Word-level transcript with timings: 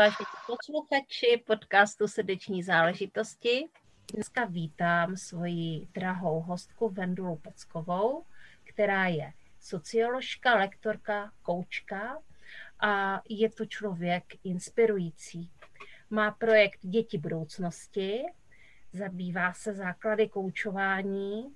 Vážení 0.00 0.26
posluchači 0.46 1.42
podcastu 1.46 2.08
Srdeční 2.08 2.62
záležitosti, 2.62 3.68
dneska 4.14 4.44
vítám 4.44 5.16
svoji 5.16 5.86
drahou 5.94 6.40
hostku 6.40 6.88
Vendulu 6.88 7.36
Peckovou, 7.36 8.24
která 8.64 9.06
je 9.06 9.32
socioložka, 9.60 10.54
lektorka, 10.54 11.32
koučka 11.42 12.18
a 12.80 13.22
je 13.28 13.50
to 13.50 13.66
člověk 13.66 14.24
inspirující. 14.44 15.50
Má 16.10 16.30
projekt 16.30 16.78
Děti 16.82 17.18
budoucnosti, 17.18 18.22
zabývá 18.92 19.52
se 19.52 19.74
základy 19.74 20.28
koučování 20.28 21.54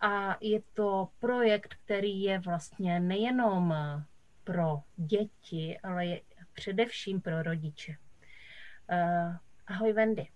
a 0.00 0.36
je 0.40 0.62
to 0.74 1.08
projekt, 1.18 1.74
který 1.84 2.22
je 2.22 2.38
vlastně 2.38 3.00
nejenom 3.00 3.74
pro 4.44 4.82
děti, 4.96 5.78
ale 5.82 6.06
je 6.06 6.20
především 6.54 7.20
pro 7.20 7.42
rodiče. 7.42 7.96
Uh, 8.92 9.36
ahoj 9.66 9.92
Wendy. 9.92 10.28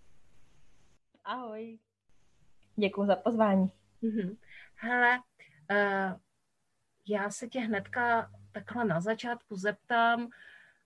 Ahoj. 1.24 1.78
Děkuji 2.76 3.06
za 3.06 3.16
pozvání. 3.16 3.72
Uh-huh. 4.02 4.36
Hele, 4.74 5.18
uh, 5.70 6.20
já 7.08 7.30
se 7.30 7.48
tě 7.48 7.60
hnedka 7.60 8.30
takhle 8.52 8.84
na 8.84 9.00
začátku 9.00 9.56
zeptám, 9.56 10.30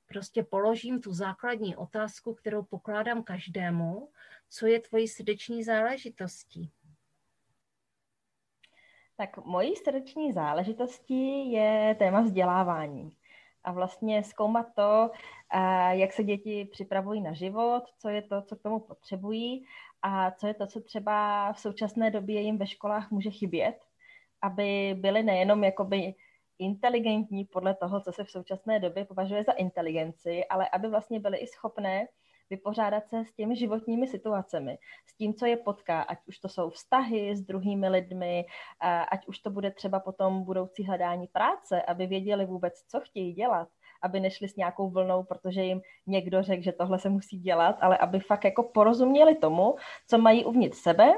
prostě 0.06 0.42
položím 0.42 1.00
tu 1.00 1.12
základní 1.12 1.77
otázku, 1.77 2.34
kterou 2.34 2.62
pokládám 2.62 3.22
každému. 3.22 4.08
Co 4.48 4.67
je 4.67 4.80
tvojí 4.80 5.08
srdeční 5.08 5.64
záležitostí? 5.64 6.72
Tak 9.17 9.36
mojí 9.36 9.77
srdeční 9.77 10.33
záležitostí 10.33 11.52
je 11.52 11.96
téma 11.98 12.20
vzdělávání 12.20 13.17
a 13.64 13.72
vlastně 13.72 14.24
zkoumat 14.24 14.66
to, 14.74 15.10
jak 15.91 16.12
se 16.12 16.24
děti 16.24 16.64
připravují 16.64 17.20
na 17.20 17.32
život, 17.32 17.84
co 17.98 18.08
je 18.08 18.22
to, 18.22 18.42
co 18.42 18.56
k 18.56 18.62
tomu 18.62 18.80
potřebují 18.80 19.66
a 20.02 20.30
co 20.30 20.46
je 20.46 20.55
to, 20.55 20.66
co 20.66 20.80
třeba 20.80 21.52
v 21.52 21.60
současné 21.60 22.10
době 22.10 22.40
jim 22.40 22.58
ve 22.58 22.66
školách 22.66 23.10
může 23.10 23.30
chybět, 23.30 23.77
aby 24.42 24.96
byly 25.00 25.22
nejenom 25.22 25.64
jakoby 25.64 26.14
inteligentní 26.58 27.44
podle 27.44 27.74
toho, 27.74 28.00
co 28.00 28.12
se 28.12 28.24
v 28.24 28.30
současné 28.30 28.78
době 28.78 29.05
považuje 29.05 29.44
za 29.44 29.52
inteligenci, 29.52 30.44
ale 30.44 30.68
aby 30.68 30.88
vlastně 30.88 31.20
byly 31.20 31.38
i 31.38 31.46
schopné 31.46 32.08
vypořádat 32.51 33.09
se 33.09 33.25
s 33.25 33.33
těmi 33.33 33.57
životními 33.57 34.07
situacemi, 34.07 34.79
s 35.07 35.17
tím, 35.17 35.35
co 35.35 35.47
je 35.47 35.57
potká, 35.57 36.03
ať 36.03 36.19
už 36.27 36.39
to 36.39 36.48
jsou 36.48 36.70
vztahy 36.70 37.36
s 37.36 37.41
druhými 37.41 37.89
lidmi, 37.89 38.45
ať 39.11 39.27
už 39.27 39.39
to 39.39 39.51
bude 39.51 39.70
třeba 39.70 40.01
potom 40.01 40.45
budoucí 40.45 40.85
hledání 40.85 41.27
práce, 41.27 41.83
aby 41.83 42.07
věděli 42.07 42.47
vůbec, 42.47 42.75
co 42.89 43.01
chtějí 43.01 43.33
dělat, 43.33 43.69
aby 44.02 44.20
nešli 44.20 44.48
s 44.48 44.57
nějakou 44.57 44.91
vlnou, 44.91 45.23
protože 45.23 45.63
jim 45.63 45.81
někdo 46.07 46.42
řekl, 46.42 46.63
že 46.63 46.73
tohle 46.73 46.98
se 46.98 47.08
musí 47.08 47.39
dělat, 47.39 47.77
ale 47.81 47.98
aby 47.98 48.20
fakt 48.20 48.45
jako 48.45 48.63
porozuměli 48.63 49.35
tomu, 49.35 49.77
co 50.08 50.19
mají 50.19 50.45
uvnitř 50.45 50.79
sebe 50.79 51.14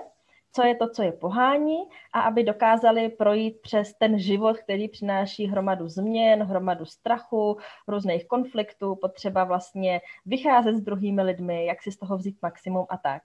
co 0.56 0.62
je 0.62 0.75
to, 0.75 0.91
co 0.91 1.03
je 1.03 1.12
pohání 1.12 1.76
a 2.12 2.20
aby 2.20 2.44
dokázali 2.44 3.09
projít 3.09 3.60
přes 3.62 3.94
ten 3.94 4.19
život, 4.19 4.59
který 4.59 4.88
přináší 4.88 5.47
hromadu 5.47 5.88
změn, 5.88 6.42
hromadu 6.42 6.84
strachu, 6.84 7.59
různých 7.88 8.28
konfliktů, 8.28 8.97
potřeba 8.97 9.44
vlastně 9.44 10.00
vycházet 10.26 10.76
s 10.76 10.81
druhými 10.81 11.22
lidmi, 11.22 11.66
jak 11.66 11.82
si 11.82 11.92
z 11.92 11.97
toho 11.97 12.16
vzít 12.16 12.38
maximum 12.42 12.87
a 12.88 12.97
tak. 12.97 13.22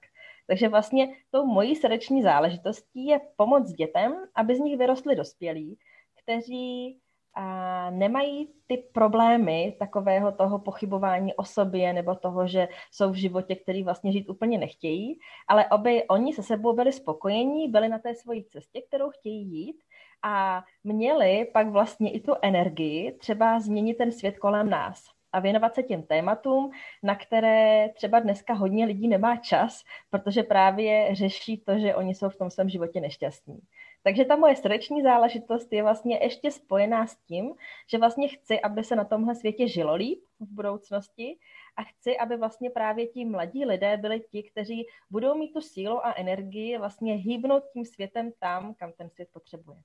Takže 0.47 0.69
vlastně 0.69 1.07
tou 1.31 1.45
mojí 1.45 1.75
srdeční 1.75 2.23
záležitostí 2.23 3.05
je 3.05 3.19
pomoct 3.35 3.71
dětem, 3.71 4.13
aby 4.35 4.55
z 4.55 4.59
nich 4.59 4.77
vyrostli 4.77 5.15
dospělí, 5.15 5.77
kteří 6.23 6.99
a 7.33 7.89
nemají 7.89 8.49
ty 8.67 8.77
problémy 8.77 9.75
takového 9.79 10.31
toho 10.31 10.59
pochybování 10.59 11.33
o 11.33 11.43
sobě 11.43 11.93
nebo 11.93 12.15
toho, 12.15 12.47
že 12.47 12.67
jsou 12.91 13.11
v 13.11 13.15
životě, 13.15 13.55
který 13.55 13.83
vlastně 13.83 14.11
žít 14.11 14.29
úplně 14.29 14.57
nechtějí, 14.57 15.19
ale 15.47 15.65
aby 15.65 16.03
oni 16.07 16.33
se 16.33 16.43
sebou 16.43 16.73
byli 16.73 16.91
spokojení, 16.91 17.67
byli 17.67 17.89
na 17.89 17.99
té 17.99 18.15
svojí 18.15 18.43
cestě, 18.43 18.81
kterou 18.81 19.09
chtějí 19.09 19.51
jít 19.51 19.77
a 20.23 20.63
měli 20.83 21.45
pak 21.53 21.67
vlastně 21.67 22.11
i 22.11 22.19
tu 22.19 22.33
energii 22.41 23.17
třeba 23.19 23.59
změnit 23.59 23.93
ten 23.93 24.11
svět 24.11 24.39
kolem 24.39 24.69
nás 24.69 25.03
a 25.31 25.39
věnovat 25.39 25.75
se 25.75 25.83
těm 25.83 26.03
tématům, 26.03 26.71
na 27.03 27.15
které 27.15 27.89
třeba 27.95 28.19
dneska 28.19 28.53
hodně 28.53 28.85
lidí 28.85 29.07
nemá 29.07 29.37
čas, 29.37 29.83
protože 30.09 30.43
právě 30.43 31.15
řeší 31.15 31.57
to, 31.57 31.79
že 31.79 31.95
oni 31.95 32.15
jsou 32.15 32.29
v 32.29 32.37
tom 32.37 32.49
svém 32.49 32.69
životě 32.69 33.01
nešťastní. 33.01 33.59
Takže 34.03 34.25
ta 34.25 34.35
moje 34.35 34.55
srdeční 34.55 35.01
záležitost 35.01 35.73
je 35.73 35.83
vlastně 35.83 36.19
ještě 36.21 36.51
spojená 36.51 37.07
s 37.07 37.15
tím, 37.15 37.53
že 37.87 37.97
vlastně 37.97 38.27
chci, 38.27 38.61
aby 38.61 38.83
se 38.83 38.95
na 38.95 39.05
tomhle 39.05 39.35
světě 39.35 39.67
žilo 39.67 39.95
líp 39.95 40.23
v 40.39 40.53
budoucnosti 40.53 41.37
a 41.75 41.83
chci, 41.83 42.17
aby 42.17 42.37
vlastně 42.37 42.69
právě 42.69 43.07
ti 43.07 43.25
mladí 43.25 43.65
lidé 43.65 43.97
byli 43.97 44.19
ti, 44.19 44.43
kteří 44.43 44.87
budou 45.09 45.37
mít 45.37 45.53
tu 45.53 45.61
sílu 45.61 46.05
a 46.05 46.13
energii 46.13 46.77
vlastně 46.77 47.13
hýbnout 47.13 47.63
tím 47.73 47.85
světem 47.85 48.31
tam, 48.39 48.73
kam 48.73 48.91
ten 48.91 49.09
svět 49.09 49.29
potřebuje. 49.33 49.81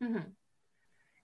Mm-hmm. 0.00 0.32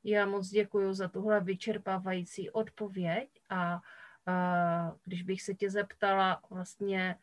Já 0.04 0.26
moc 0.26 0.48
děkuji 0.48 0.94
za 0.94 1.08
tuhle 1.08 1.40
vyčerpávající 1.40 2.50
odpověď 2.50 3.28
a, 3.50 3.80
a 4.26 4.96
když 5.04 5.22
bych 5.22 5.42
se 5.42 5.54
tě 5.54 5.70
zeptala 5.70 6.40
vlastně, 6.50 7.16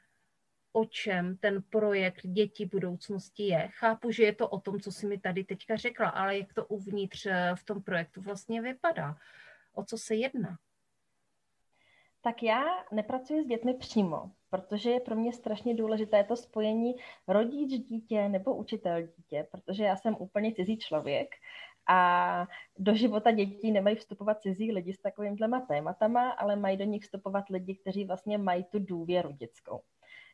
o 0.75 0.85
čem 0.85 1.37
ten 1.37 1.63
projekt 1.69 2.27
Děti 2.27 2.65
budoucnosti 2.65 3.43
je. 3.43 3.69
Chápu, 3.71 4.11
že 4.11 4.23
je 4.23 4.35
to 4.35 4.49
o 4.49 4.59
tom, 4.59 4.79
co 4.79 4.91
jsi 4.91 5.07
mi 5.07 5.17
tady 5.17 5.43
teďka 5.43 5.75
řekla, 5.75 6.09
ale 6.09 6.37
jak 6.37 6.53
to 6.53 6.65
uvnitř 6.65 7.25
eh, 7.25 7.51
v 7.55 7.63
tom 7.63 7.83
projektu 7.83 8.21
vlastně 8.21 8.61
vypadá? 8.61 9.15
O 9.73 9.83
co 9.83 9.97
se 9.97 10.15
jedná? 10.15 10.57
Tak 12.21 12.43
já 12.43 12.63
nepracuji 12.91 13.43
s 13.43 13.47
dětmi 13.47 13.73
přímo, 13.73 14.31
protože 14.49 14.91
je 14.91 14.99
pro 14.99 15.15
mě 15.15 15.33
strašně 15.33 15.75
důležité 15.75 16.23
to 16.23 16.35
spojení 16.35 16.95
rodič 17.27 17.71
dítě 17.71 18.29
nebo 18.29 18.55
učitel 18.55 19.01
dítě, 19.01 19.47
protože 19.51 19.83
já 19.83 19.95
jsem 19.95 20.15
úplně 20.19 20.53
cizí 20.53 20.77
člověk 20.77 21.29
a 21.87 22.47
do 22.77 22.95
života 22.95 23.31
dětí 23.31 23.71
nemají 23.71 23.95
vstupovat 23.95 24.41
cizí 24.41 24.71
lidi 24.71 24.93
s 24.93 25.01
takovýmhle 25.01 25.61
tématama, 25.67 26.31
ale 26.31 26.55
mají 26.55 26.77
do 26.77 26.85
nich 26.85 27.03
vstupovat 27.03 27.49
lidi, 27.49 27.75
kteří 27.75 28.05
vlastně 28.05 28.37
mají 28.37 28.63
tu 28.63 28.79
důvěru 28.79 29.31
dětskou. 29.31 29.81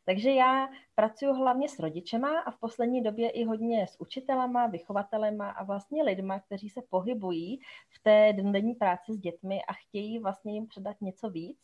Takže 0.04 0.30
já 0.30 0.68
pracuji 0.94 1.32
hlavně 1.34 1.68
s 1.68 1.78
rodičema 1.78 2.40
a 2.40 2.50
v 2.50 2.58
poslední 2.58 3.02
době 3.02 3.30
i 3.30 3.44
hodně 3.44 3.86
s 3.86 4.00
učitelama, 4.00 4.66
vychovatelema 4.66 5.50
a 5.50 5.64
vlastně 5.64 6.02
lidma, 6.02 6.40
kteří 6.40 6.68
se 6.68 6.82
pohybují 6.90 7.60
v 7.90 8.02
té 8.02 8.32
denní 8.32 8.74
práci 8.74 9.12
s 9.12 9.18
dětmi 9.18 9.62
a 9.68 9.72
chtějí 9.72 10.18
vlastně 10.18 10.54
jim 10.54 10.66
předat 10.66 10.96
něco 11.00 11.30
víc 11.30 11.58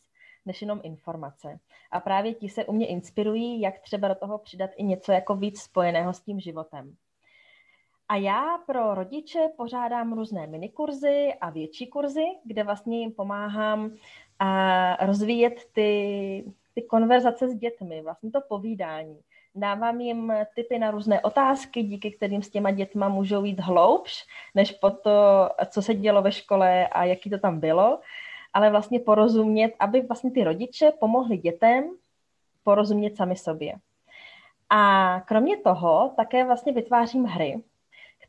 než 0.45 0.61
jenom 0.61 0.79
informace. 0.83 1.59
A 1.91 1.99
právě 1.99 2.33
ti 2.33 2.49
se 2.49 2.65
u 2.65 2.73
mě 2.73 2.87
inspirují, 2.87 3.61
jak 3.61 3.79
třeba 3.79 4.07
do 4.07 4.15
toho 4.15 4.37
přidat 4.37 4.69
i 4.77 4.83
něco 4.83 5.11
jako 5.11 5.35
víc 5.35 5.61
spojeného 5.61 6.13
s 6.13 6.21
tím 6.21 6.39
životem. 6.39 6.95
A 8.09 8.15
já 8.15 8.57
pro 8.65 8.95
rodiče 8.95 9.49
pořádám 9.57 10.13
různé 10.13 10.47
minikurzy 10.47 11.33
a 11.41 11.49
větší 11.49 11.87
kurzy, 11.87 12.25
kde 12.43 12.63
vlastně 12.63 12.99
jim 12.99 13.11
pomáhám 13.11 13.95
a 14.39 15.05
rozvíjet 15.05 15.53
ty 15.73 16.53
ty 16.75 16.81
konverzace 16.81 17.49
s 17.49 17.55
dětmi, 17.55 18.01
vlastně 18.01 18.31
to 18.31 18.41
povídání. 18.41 19.19
Dávám 19.55 20.01
jim 20.01 20.33
typy 20.55 20.79
na 20.79 20.91
různé 20.91 21.21
otázky, 21.21 21.83
díky 21.83 22.11
kterým 22.11 22.43
s 22.43 22.49
těma 22.49 22.71
dětma 22.71 23.09
můžou 23.09 23.43
jít 23.43 23.59
hloubš, 23.59 24.25
než 24.55 24.71
po 24.71 24.89
to, 24.89 25.49
co 25.69 25.81
se 25.81 25.93
dělo 25.93 26.21
ve 26.21 26.31
škole 26.31 26.87
a 26.87 27.03
jaký 27.03 27.29
to 27.29 27.39
tam 27.39 27.59
bylo, 27.59 27.99
ale 28.53 28.69
vlastně 28.69 28.99
porozumět, 28.99 29.73
aby 29.79 30.01
vlastně 30.01 30.31
ty 30.31 30.43
rodiče 30.43 30.91
pomohli 30.99 31.37
dětem 31.37 31.89
porozumět 32.63 33.17
sami 33.17 33.35
sobě. 33.35 33.75
A 34.69 35.21
kromě 35.25 35.57
toho 35.57 36.13
také 36.15 36.45
vlastně 36.45 36.73
vytvářím 36.73 37.23
hry, 37.23 37.61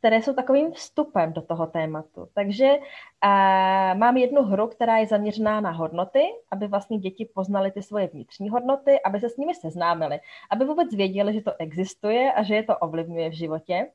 které 0.01 0.21
jsou 0.21 0.33
takovým 0.33 0.71
vstupem 0.71 1.33
do 1.33 1.41
toho 1.41 1.67
tématu. 1.67 2.27
Takže 2.33 2.77
uh, 2.77 3.99
mám 3.99 4.17
jednu 4.17 4.43
hru, 4.43 4.67
která 4.67 4.97
je 4.97 5.07
zaměřená 5.07 5.61
na 5.61 5.71
hodnoty, 5.71 6.21
aby 6.51 6.67
vlastně 6.67 6.97
děti 6.97 7.29
poznaly 7.35 7.71
ty 7.71 7.81
svoje 7.81 8.07
vnitřní 8.07 8.49
hodnoty, 8.49 9.01
aby 9.05 9.19
se 9.19 9.29
s 9.29 9.37
nimi 9.37 9.55
seznámily, 9.55 10.19
aby 10.49 10.65
vůbec 10.65 10.95
věděli, 10.95 11.33
že 11.33 11.41
to 11.41 11.53
existuje 11.59 12.33
a 12.33 12.43
že 12.43 12.55
je 12.55 12.63
to 12.63 12.77
ovlivňuje 12.77 13.29
v 13.29 13.33
životě. 13.33 13.87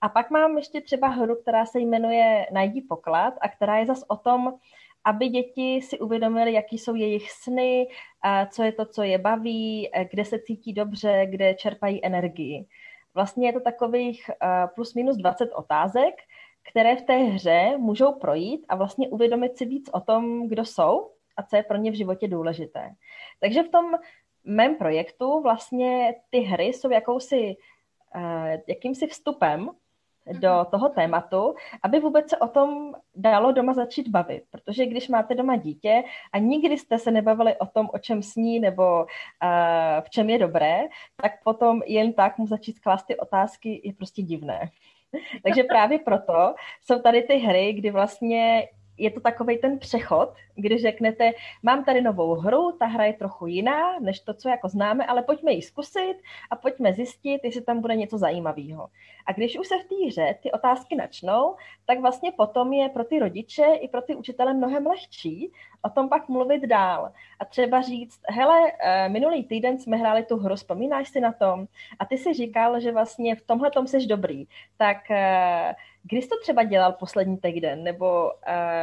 A 0.00 0.08
pak 0.08 0.30
mám 0.30 0.56
ještě 0.56 0.80
třeba 0.80 1.08
hru, 1.08 1.36
která 1.36 1.66
se 1.66 1.80
jmenuje 1.80 2.46
Najdi 2.52 2.80
poklad 2.80 3.34
a 3.40 3.48
která 3.48 3.78
je 3.78 3.86
zas 3.86 4.04
o 4.08 4.16
tom, 4.16 4.54
aby 5.04 5.28
děti 5.28 5.80
si 5.82 5.98
uvědomily, 5.98 6.52
jaký 6.52 6.78
jsou 6.78 6.94
jejich 6.94 7.30
sny, 7.30 7.86
co 8.50 8.62
je 8.62 8.72
to, 8.72 8.84
co 8.86 9.02
je 9.02 9.18
baví, 9.18 9.90
kde 10.10 10.24
se 10.24 10.38
cítí 10.38 10.72
dobře, 10.72 11.26
kde 11.30 11.54
čerpají 11.54 12.04
energii. 12.04 12.66
Vlastně 13.14 13.48
je 13.48 13.52
to 13.52 13.60
takových 13.60 14.30
plus 14.74 14.94
minus 14.94 15.16
20 15.16 15.52
otázek, 15.52 16.14
které 16.70 16.96
v 16.96 17.02
té 17.02 17.16
hře 17.16 17.76
můžou 17.76 18.12
projít 18.12 18.66
a 18.68 18.76
vlastně 18.76 19.08
uvědomit 19.08 19.58
si 19.58 19.66
víc 19.66 19.90
o 19.92 20.00
tom, 20.00 20.48
kdo 20.48 20.64
jsou 20.64 21.10
a 21.36 21.42
co 21.42 21.56
je 21.56 21.62
pro 21.62 21.76
ně 21.76 21.90
v 21.90 21.94
životě 21.94 22.28
důležité. 22.28 22.90
Takže 23.40 23.62
v 23.62 23.68
tom 23.68 23.94
mém 24.44 24.76
projektu 24.76 25.42
vlastně 25.42 26.14
ty 26.30 26.38
hry 26.38 26.64
jsou 26.64 26.90
jakousi, 26.90 27.56
jakýmsi 28.66 29.06
vstupem 29.06 29.70
do 30.32 30.54
mhm. 30.54 30.66
toho 30.70 30.88
tématu, 30.88 31.54
aby 31.82 32.00
vůbec 32.00 32.30
se 32.30 32.36
o 32.36 32.48
tom 32.48 32.94
dalo 33.14 33.52
doma 33.52 33.74
začít 33.74 34.08
bavit. 34.08 34.42
Protože 34.50 34.86
když 34.86 35.08
máte 35.08 35.34
doma 35.34 35.56
dítě 35.56 36.02
a 36.32 36.38
nikdy 36.38 36.78
jste 36.78 36.98
se 36.98 37.10
nebavili 37.10 37.56
o 37.56 37.66
tom, 37.66 37.88
o 37.92 37.98
čem 37.98 38.22
sní 38.22 38.60
nebo 38.60 39.00
uh, 39.00 39.08
v 40.00 40.10
čem 40.10 40.30
je 40.30 40.38
dobré, 40.38 40.80
tak 41.16 41.32
potom 41.44 41.82
jen 41.86 42.12
tak 42.12 42.38
mu 42.38 42.46
začít 42.46 42.80
klást 42.80 43.06
ty 43.06 43.16
otázky 43.16 43.80
je 43.84 43.92
prostě 43.92 44.22
divné. 44.22 44.70
Takže 45.44 45.62
právě 45.64 45.98
proto 45.98 46.54
jsou 46.80 46.98
tady 46.98 47.22
ty 47.22 47.36
hry, 47.36 47.72
kdy 47.72 47.90
vlastně 47.90 48.68
je 48.98 49.10
to 49.10 49.20
takový 49.20 49.58
ten 49.58 49.78
přechod, 49.78 50.34
kdy 50.54 50.78
řeknete, 50.78 51.30
mám 51.62 51.84
tady 51.84 52.00
novou 52.00 52.34
hru, 52.34 52.72
ta 52.78 52.86
hra 52.86 53.04
je 53.04 53.12
trochu 53.12 53.46
jiná, 53.46 53.98
než 53.98 54.20
to, 54.20 54.34
co 54.34 54.48
jako 54.48 54.68
známe, 54.68 55.06
ale 55.06 55.22
pojďme 55.22 55.52
ji 55.52 55.62
zkusit 55.62 56.14
a 56.50 56.56
pojďme 56.56 56.92
zjistit, 56.92 57.40
jestli 57.44 57.60
tam 57.60 57.80
bude 57.80 57.96
něco 57.96 58.18
zajímavého. 58.18 58.88
A 59.26 59.32
když 59.32 59.58
už 59.58 59.68
se 59.68 59.74
v 59.78 59.88
té 59.88 60.06
hře 60.06 60.38
ty 60.42 60.52
otázky 60.52 60.96
načnou, 60.96 61.56
tak 61.86 62.00
vlastně 62.00 62.32
potom 62.32 62.72
je 62.72 62.88
pro 62.88 63.04
ty 63.04 63.18
rodiče 63.18 63.64
i 63.80 63.88
pro 63.88 64.02
ty 64.02 64.14
učitele 64.14 64.54
mnohem 64.54 64.86
lehčí 64.86 65.52
o 65.82 65.90
tom 65.90 66.08
pak 66.08 66.28
mluvit 66.28 66.62
dál. 66.62 67.12
A 67.40 67.44
třeba 67.44 67.80
říct, 67.80 68.20
hele, 68.28 68.72
eh, 68.80 69.08
minulý 69.08 69.44
týden 69.44 69.78
jsme 69.78 69.96
hráli 69.96 70.22
tu 70.22 70.36
hru, 70.36 70.54
vzpomínáš 70.54 71.08
si 71.08 71.20
na 71.20 71.32
tom? 71.32 71.66
A 71.98 72.04
ty 72.04 72.18
si 72.18 72.34
říkal, 72.34 72.80
že 72.80 72.92
vlastně 72.92 73.36
v 73.36 73.46
tomhle 73.46 73.70
tom 73.70 73.86
jsi 73.86 74.06
dobrý. 74.06 74.44
Tak 74.76 75.10
eh, 75.10 75.74
kdy 76.02 76.22
jsi 76.22 76.28
to 76.28 76.40
třeba 76.42 76.64
dělal 76.64 76.92
poslední 76.92 77.36
týden? 77.38 77.82
Nebo 77.82 78.32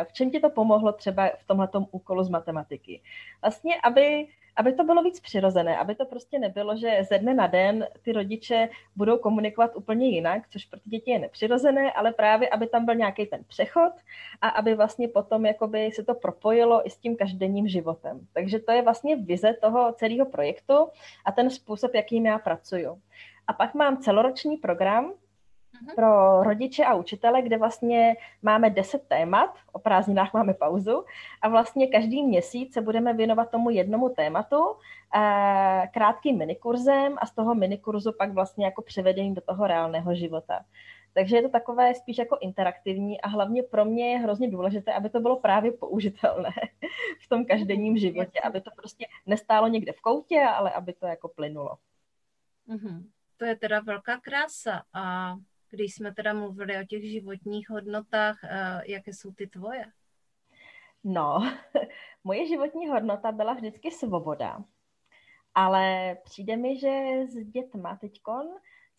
v 0.03 0.13
čem 0.13 0.31
ti 0.31 0.39
to 0.39 0.49
pomohlo 0.49 0.91
třeba 0.91 1.29
v 1.37 1.47
tomhle 1.47 1.69
úkolu 1.91 2.23
z 2.23 2.29
matematiky? 2.29 3.01
Vlastně, 3.41 3.75
aby 3.83 4.27
aby 4.59 4.73
to 4.73 4.83
bylo 4.83 5.03
víc 5.03 5.19
přirozené, 5.19 5.77
aby 5.77 5.95
to 5.95 6.05
prostě 6.05 6.39
nebylo, 6.39 6.77
že 6.77 7.03
ze 7.09 7.17
dne 7.17 7.33
na 7.33 7.47
den 7.47 7.87
ty 8.01 8.11
rodiče 8.11 8.69
budou 8.95 9.17
komunikovat 9.17 9.75
úplně 9.75 10.09
jinak, 10.09 10.49
což 10.49 10.65
pro 10.65 10.79
ty 10.79 10.89
děti 10.89 11.11
je 11.11 11.19
nepřirozené, 11.19 11.91
ale 11.91 12.11
právě, 12.11 12.49
aby 12.49 12.67
tam 12.67 12.85
byl 12.85 12.95
nějaký 12.95 13.25
ten 13.25 13.43
přechod 13.43 13.93
a 14.41 14.49
aby 14.49 14.75
vlastně 14.75 15.07
potom 15.07 15.45
jakoby 15.45 15.91
se 15.91 16.03
to 16.03 16.13
propojilo 16.13 16.87
i 16.89 16.91
s 16.91 16.97
tím 16.97 17.15
každodenním 17.15 17.67
životem. 17.67 18.19
Takže 18.33 18.59
to 18.59 18.71
je 18.71 18.81
vlastně 18.81 19.15
vize 19.15 19.53
toho 19.61 19.93
celého 19.93 20.25
projektu 20.25 20.89
a 21.25 21.31
ten 21.31 21.49
způsob, 21.49 21.93
jakým 21.93 22.25
já 22.25 22.39
pracuju. 22.39 23.01
A 23.47 23.53
pak 23.53 23.73
mám 23.73 23.97
celoroční 23.97 24.57
program, 24.57 25.13
Mhm. 25.81 25.95
pro 25.95 26.43
rodiče 26.43 26.85
a 26.85 26.95
učitele, 26.95 27.41
kde 27.41 27.57
vlastně 27.57 28.15
máme 28.41 28.69
10 28.69 29.07
témat, 29.07 29.49
o 29.71 29.79
prázdninách 29.79 30.33
máme 30.33 30.53
pauzu 30.53 31.05
a 31.41 31.49
vlastně 31.49 31.87
každý 31.87 32.23
měsíc 32.23 32.73
se 32.73 32.81
budeme 32.81 33.13
věnovat 33.13 33.51
tomu 33.51 33.69
jednomu 33.69 34.09
tématu 34.09 34.57
eh, 35.15 35.87
krátkým 35.93 36.37
minikurzem 36.37 37.15
a 37.21 37.25
z 37.25 37.31
toho 37.31 37.55
minikurzu 37.55 38.11
pak 38.17 38.33
vlastně 38.33 38.65
jako 38.65 38.81
převedení 38.81 39.35
do 39.35 39.41
toho 39.41 39.67
reálného 39.67 40.15
života. 40.15 40.59
Takže 41.13 41.35
je 41.35 41.41
to 41.41 41.49
takové 41.49 41.95
spíš 41.95 42.17
jako 42.17 42.37
interaktivní 42.41 43.21
a 43.21 43.27
hlavně 43.27 43.63
pro 43.63 43.85
mě 43.85 44.11
je 44.11 44.19
hrozně 44.19 44.51
důležité, 44.51 44.93
aby 44.93 45.09
to 45.09 45.19
bylo 45.19 45.39
právě 45.39 45.71
použitelné 45.71 46.53
v 47.25 47.29
tom 47.29 47.45
každodenním 47.45 47.97
životě, 47.97 48.39
aby 48.39 48.61
to 48.61 48.71
prostě 48.75 49.05
nestálo 49.25 49.67
někde 49.67 49.91
v 49.91 50.01
koutě, 50.01 50.41
ale 50.41 50.71
aby 50.71 50.93
to 50.93 51.07
jako 51.07 51.27
plynulo. 51.27 51.77
Mm-hmm. 52.67 53.03
To 53.37 53.45
je 53.45 53.55
teda 53.55 53.79
velká 53.79 54.17
krása 54.17 54.83
a 54.93 55.35
když 55.69 55.95
jsme 55.95 56.13
teda 56.13 56.33
mluvili 56.33 56.77
o 56.77 56.85
těch 56.85 57.03
životních 57.03 57.69
hodnotách, 57.69 58.43
eh, 58.43 58.81
jaké 58.85 59.13
jsou 59.13 59.31
ty 59.31 59.47
tvoje? 59.47 59.85
No, 61.03 61.51
moje 62.23 62.47
životní 62.47 62.87
hodnota 62.87 63.31
byla 63.31 63.53
vždycky 63.53 63.91
svoboda. 63.91 64.63
Ale 65.55 66.15
přijde 66.23 66.57
mi, 66.57 66.79
že 66.79 67.25
s 67.27 67.35
dětma 67.35 67.95
teďkon 67.95 68.47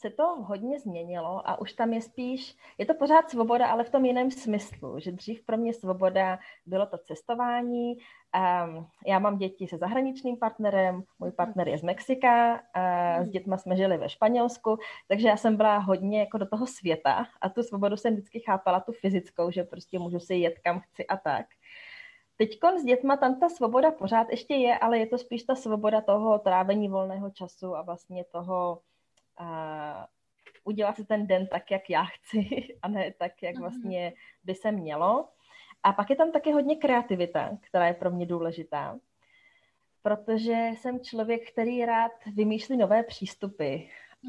se 0.01 0.11
to 0.11 0.43
hodně 0.43 0.79
změnilo 0.79 1.49
a 1.49 1.61
už 1.61 1.73
tam 1.73 1.93
je 1.93 2.03
spíš, 2.03 2.57
je 2.79 2.87
to 2.87 2.95
pořád 2.95 3.31
svoboda, 3.31 3.67
ale 3.67 3.85
v 3.85 3.91
tom 3.91 4.05
jiném 4.05 4.31
smyslu, 4.31 4.99
že 4.99 5.13
dřív 5.13 5.43
pro 5.43 5.57
mě 5.57 5.75
svoboda 5.75 6.39
bylo 6.67 6.87
to 6.87 6.99
cestování. 6.99 7.97
Um, 7.97 8.87
já 9.07 9.19
mám 9.19 9.39
děti 9.39 9.67
se 9.67 9.79
zahraničním 9.79 10.37
partnerem, 10.37 11.03
můj 11.19 11.33
partner 11.33 11.69
je 11.69 11.79
z 11.79 11.83
Mexika, 11.83 12.53
uh, 12.55 13.27
s 13.27 13.31
dětma 13.31 13.59
jsme 13.59 13.77
žili 13.77 13.99
ve 13.99 14.09
Španělsku, 14.09 14.79
takže 15.09 15.29
já 15.29 15.37
jsem 15.37 15.57
byla 15.57 15.79
hodně 15.79 16.21
jako 16.21 16.39
do 16.39 16.47
toho 16.47 16.67
světa 16.67 17.27
a 17.41 17.49
tu 17.49 17.63
svobodu 17.63 17.97
jsem 17.97 18.13
vždycky 18.13 18.41
chápala 18.41 18.81
tu 18.81 18.93
fyzickou, 18.93 19.51
že 19.51 19.65
prostě 19.65 19.99
můžu 19.99 20.21
si 20.21 20.35
jet 20.35 20.59
kam 20.59 20.81
chci 20.81 21.07
a 21.07 21.17
tak. 21.17 21.47
Teď 22.37 22.59
s 22.81 22.85
dětma 22.85 23.17
tam 23.17 23.41
ta 23.41 23.49
svoboda 23.49 23.91
pořád 23.91 24.31
ještě 24.31 24.55
je, 24.55 24.79
ale 24.79 24.99
je 24.99 25.07
to 25.07 25.19
spíš 25.19 25.43
ta 25.43 25.55
svoboda 25.55 26.01
toho 26.01 26.39
trávení 26.39 26.89
volného 26.89 27.31
času 27.31 27.77
a 27.77 27.83
vlastně 27.83 28.25
toho 28.25 28.81
a 29.41 30.07
udělat 30.65 30.97
si 30.97 31.05
ten 31.05 31.27
den 31.27 31.47
tak, 31.47 31.71
jak 31.71 31.91
já 31.91 32.05
chci 32.05 32.69
a 32.83 32.89
ne 32.89 33.13
tak, 33.19 33.43
jak 33.43 33.55
mhm. 33.55 33.63
vlastně 33.63 34.13
by 34.45 34.55
se 34.55 34.73
mělo. 34.73 35.29
A 35.83 35.93
pak 35.93 36.11
je 36.11 36.17
tam 36.17 36.33
taky 36.33 36.53
hodně 36.53 36.77
kreativita, 36.77 37.59
která 37.61 37.87
je 37.87 37.95
pro 37.95 38.11
mě 38.11 38.27
důležitá, 38.27 38.99
protože 40.03 40.71
jsem 40.77 41.01
člověk, 41.01 41.53
který 41.53 41.85
rád 41.85 42.13
vymýšlí 42.35 42.77
nové 42.77 43.03
přístupy 43.03 43.77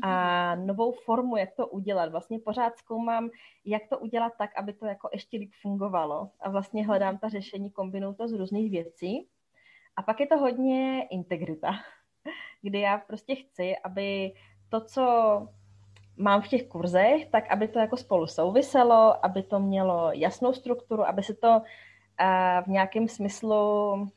a 0.04 0.56
mhm. 0.56 0.68
novou 0.68 0.92
formu, 0.92 1.38
jak 1.38 1.56
to 1.56 1.68
udělat. 1.68 2.12
Vlastně 2.12 2.40
pořád 2.40 2.78
zkoumám, 2.78 3.30
jak 3.66 3.88
to 3.90 4.00
udělat 4.00 4.34
tak, 4.38 4.58
aby 4.58 4.74
to 4.74 4.86
jako 4.86 5.10
ještě 5.14 5.38
líp 5.38 5.52
fungovalo. 5.62 6.30
A 6.40 6.50
vlastně 6.50 6.86
hledám 6.86 7.18
ta 7.18 7.30
řešení, 7.30 7.72
kombinuju 7.72 8.14
to 8.14 8.28
z 8.28 8.34
různých 8.34 8.72
věcí. 8.72 9.28
A 9.96 10.02
pak 10.02 10.20
je 10.20 10.28
to 10.28 10.38
hodně 10.38 11.08
integrita, 11.12 11.72
kdy 12.62 12.80
já 12.80 12.98
prostě 12.98 13.36
chci, 13.36 13.78
aby 13.78 14.34
to, 14.72 14.82
co 14.82 15.04
mám 16.18 16.42
v 16.42 16.48
těch 16.48 16.68
kurzech, 16.68 17.30
tak 17.30 17.52
aby 17.52 17.68
to 17.68 17.80
jako 17.80 17.98
spolu 17.98 18.28
souviselo, 18.28 19.26
aby 19.26 19.44
to 19.44 19.60
mělo 19.60 20.12
jasnou 20.12 20.54
strukturu, 20.54 21.08
aby 21.08 21.24
se 21.24 21.34
to 21.34 21.50
uh, 21.50 22.64
v 22.64 22.68
nějakém 22.68 23.08
smyslu 23.08 23.92
uh, 23.94 24.08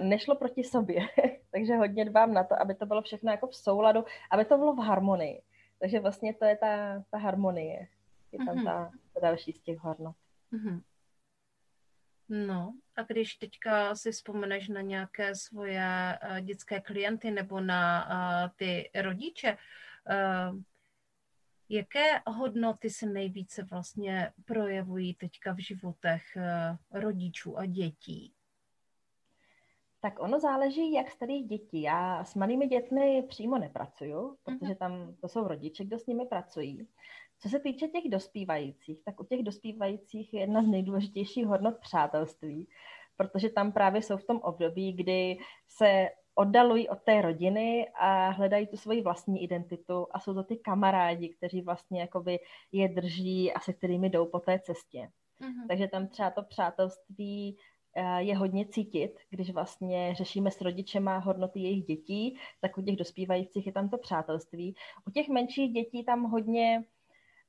nešlo 0.00 0.34
proti 0.34 0.64
sobě. 0.64 1.00
Takže 1.52 1.76
hodně 1.76 2.04
dbám 2.04 2.34
na 2.34 2.44
to, 2.44 2.60
aby 2.60 2.74
to 2.74 2.86
bylo 2.86 3.02
všechno 3.02 3.30
jako 3.30 3.46
v 3.46 3.56
souladu, 3.56 4.04
aby 4.30 4.44
to 4.44 4.58
bylo 4.58 4.74
v 4.74 4.78
harmonii. 4.78 5.42
Takže 5.78 6.00
vlastně 6.00 6.34
to 6.34 6.44
je 6.44 6.56
ta, 6.56 7.02
ta 7.10 7.18
harmonie. 7.18 7.88
Je 8.32 8.38
tam 8.38 8.56
mm-hmm. 8.56 8.64
ta, 8.64 8.90
ta 9.14 9.20
další 9.20 9.52
z 9.52 9.60
těch 9.60 9.78
hodnot. 9.78 10.16
Mm-hmm. 10.52 10.80
No, 12.34 12.74
a 12.96 13.02
když 13.02 13.34
teďka 13.34 13.94
si 13.94 14.12
vzpomeneš 14.12 14.68
na 14.68 14.80
nějaké 14.80 15.34
svoje 15.34 16.18
uh, 16.30 16.40
dětské 16.40 16.80
klienty 16.80 17.30
nebo 17.30 17.60
na 17.60 18.06
uh, 18.06 18.50
ty 18.56 18.90
rodiče, 18.94 19.56
uh, 19.56 20.60
jaké 21.68 22.20
hodnoty 22.26 22.90
se 22.90 23.06
nejvíce 23.06 23.62
vlastně 23.62 24.32
projevují 24.44 25.14
teďka 25.14 25.52
v 25.52 25.58
životech 25.58 26.22
uh, 26.36 27.00
rodičů 27.00 27.58
a 27.58 27.66
dětí? 27.66 28.32
Tak 30.00 30.20
ono 30.20 30.40
záleží, 30.40 30.92
jak 30.92 31.10
starých 31.10 31.46
dětí. 31.46 31.82
Já 31.82 32.24
s 32.24 32.34
malými 32.34 32.66
dětmi 32.66 33.22
přímo 33.28 33.58
nepracuju, 33.58 34.36
protože 34.42 34.66
mhm. 34.66 34.76
tam 34.76 35.14
to 35.20 35.28
jsou 35.28 35.48
rodiče, 35.48 35.84
kdo 35.84 35.98
s 35.98 36.06
nimi 36.06 36.26
pracují. 36.26 36.88
Co 37.42 37.48
se 37.48 37.60
týče 37.60 37.88
těch 37.88 38.10
dospívajících, 38.10 39.04
tak 39.04 39.20
u 39.20 39.24
těch 39.24 39.42
dospívajících 39.42 40.34
je 40.34 40.40
jedna 40.40 40.62
z 40.62 40.66
nejdůležitějších 40.66 41.46
hodnot 41.46 41.78
přátelství, 41.78 42.68
protože 43.16 43.50
tam 43.50 43.72
právě 43.72 44.02
jsou 44.02 44.16
v 44.16 44.24
tom 44.24 44.36
období, 44.36 44.92
kdy 44.92 45.38
se 45.68 46.08
oddalují 46.34 46.88
od 46.88 46.98
té 47.02 47.22
rodiny 47.22 47.88
a 47.94 48.28
hledají 48.28 48.66
tu 48.66 48.76
svoji 48.76 49.02
vlastní 49.02 49.42
identitu 49.42 50.06
a 50.10 50.20
jsou 50.20 50.34
to 50.34 50.44
ty 50.44 50.56
kamarádi, 50.56 51.28
kteří 51.28 51.60
vlastně 51.60 52.00
jakoby 52.00 52.38
je 52.72 52.88
drží 52.88 53.52
a 53.52 53.60
se 53.60 53.72
kterými 53.72 54.10
jdou 54.10 54.26
po 54.26 54.38
té 54.38 54.58
cestě. 54.58 55.08
Mm-hmm. 55.40 55.66
Takže 55.68 55.88
tam 55.88 56.08
třeba 56.08 56.30
to 56.30 56.42
přátelství 56.42 57.56
eh, 57.96 58.22
je 58.22 58.36
hodně 58.36 58.66
cítit, 58.66 59.18
když 59.30 59.50
vlastně 59.50 60.14
řešíme 60.14 60.50
s 60.50 60.60
rodičema 60.60 61.18
hodnoty 61.18 61.60
jejich 61.60 61.84
dětí, 61.84 62.38
tak 62.60 62.78
u 62.78 62.82
těch 62.82 62.96
dospívajících 62.96 63.66
je 63.66 63.72
tam 63.72 63.88
to 63.88 63.98
přátelství. 63.98 64.74
U 65.06 65.10
těch 65.10 65.28
menších 65.28 65.72
dětí 65.72 66.04
tam 66.04 66.22
hodně 66.22 66.84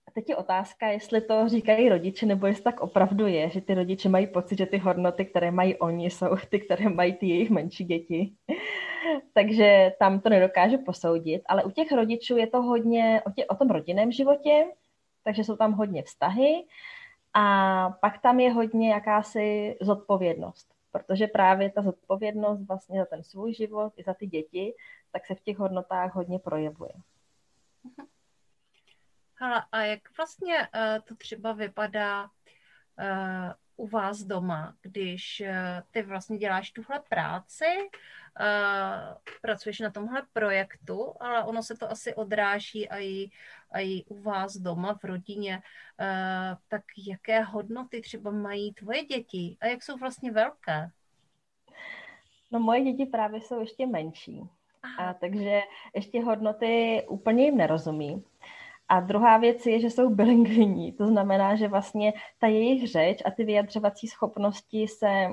a 0.08 0.12
teď 0.12 0.30
je 0.30 0.36
otázka, 0.36 0.88
jestli 0.88 1.22
to 1.22 1.50
říkají 1.50 1.90
rodiče, 1.90 2.26
nebo 2.26 2.48
jestli 2.48 2.64
tak 2.64 2.82
opravdu 2.82 3.28
je, 3.28 3.50
že 3.50 3.62
ty 3.62 3.74
rodiče 3.74 4.10
mají 4.10 4.28
pocit, 4.28 4.58
že 4.58 4.66
ty 4.66 4.78
hodnoty, 4.78 5.26
které 5.26 5.52
mají 5.52 5.76
oni, 5.76 6.10
jsou 6.10 6.36
ty, 6.50 6.60
které 6.60 6.90
mají 6.90 7.14
ty 7.14 7.28
jejich 7.28 7.50
menší 7.50 7.84
děti. 7.84 8.34
Takže 9.34 9.94
tam 10.00 10.20
to 10.20 10.30
nedokážu 10.30 10.78
posoudit, 10.78 11.42
ale 11.46 11.64
u 11.64 11.72
těch 11.72 11.92
rodičů 11.92 12.38
je 12.38 12.48
to 12.48 12.62
hodně 12.62 13.22
o, 13.26 13.32
tě, 13.32 13.46
o 13.46 13.56
tom 13.56 13.70
rodinném 13.70 14.12
životě, 14.12 14.66
takže 15.24 15.44
jsou 15.44 15.56
tam 15.56 15.74
hodně 15.74 16.04
vztahy 16.04 16.66
A 17.34 17.90
pak 18.02 18.22
tam 18.22 18.40
je 18.40 18.52
hodně 18.54 18.92
jakási 18.92 19.78
zodpovědnost, 19.82 20.68
protože 20.92 21.28
právě 21.28 21.72
ta 21.72 21.82
zodpovědnost 21.82 22.62
vlastně 22.68 23.00
za 23.00 23.06
ten 23.06 23.24
svůj 23.24 23.54
život 23.54 23.94
i 23.98 24.04
za 24.04 24.14
ty 24.14 24.28
děti, 24.28 24.74
tak 25.12 25.26
se 25.26 25.36
v 25.36 25.42
těch 25.42 25.58
hodnotách 25.58 26.16
hodně 26.16 26.40
projevuje. 26.40 26.94
Hele, 29.44 29.64
a 29.72 29.82
jak 29.82 30.18
vlastně 30.18 30.56
uh, 30.58 31.06
to 31.08 31.16
třeba 31.16 31.54
vypadá 31.54 32.24
uh, 32.24 32.30
u 33.76 33.88
vás 33.88 34.20
doma, 34.20 34.76
když 34.82 35.44
uh, 35.46 35.56
ty 35.92 36.02
vlastně 36.02 36.38
děláš 36.38 36.72
tuhle 36.72 37.02
práci, 37.10 37.66
uh, 38.40 39.18
pracuješ 39.42 39.80
na 39.80 39.92
tomhle 39.92 40.24
projektu, 40.34 41.16
ale 41.20 41.44
ono 41.44 41.64
se 41.64 41.76
to 41.76 41.92
asi 41.92 42.16
odráží 42.16 42.88
i, 43.00 43.30
i 43.80 44.06
u 44.06 44.22
vás 44.22 44.58
doma 44.58 44.94
v 44.94 45.04
rodině, 45.04 45.56
uh, 45.56 46.58
tak 46.68 46.84
jaké 47.08 47.42
hodnoty 47.42 48.02
třeba 48.02 48.32
mají 48.32 48.74
tvoje 48.74 49.06
děti 49.06 49.58
a 49.62 49.68
jak 49.68 49.84
jsou 49.84 49.98
vlastně 49.98 50.32
velké? 50.32 50.90
No 52.52 52.60
moje 52.60 52.82
děti 52.84 53.06
právě 53.06 53.42
jsou 53.42 53.60
ještě 53.60 53.88
menší, 53.88 54.42
a 54.98 55.14
takže 55.14 55.62
ještě 55.96 56.22
hodnoty 56.22 57.04
úplně 57.10 57.46
jim 57.46 57.58
nerozumí. 57.58 58.24
A 58.94 59.00
druhá 59.00 59.38
věc 59.38 59.66
je, 59.66 59.80
že 59.80 59.90
jsou 59.90 60.10
bilingvní, 60.10 60.92
to 60.92 61.08
znamená, 61.08 61.56
že 61.56 61.68
vlastně 61.68 62.14
ta 62.40 62.48
jejich 62.48 62.92
řeč 62.92 63.22
a 63.26 63.32
ty 63.32 63.44
vyjadřovací 63.44 64.08
schopnosti 64.08 64.88
se 64.88 65.28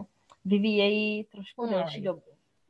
vyvíjejí 0.44 1.24
trošku 1.24 1.66
no. 1.66 1.72
delší 1.72 2.02
dobu. 2.02 2.22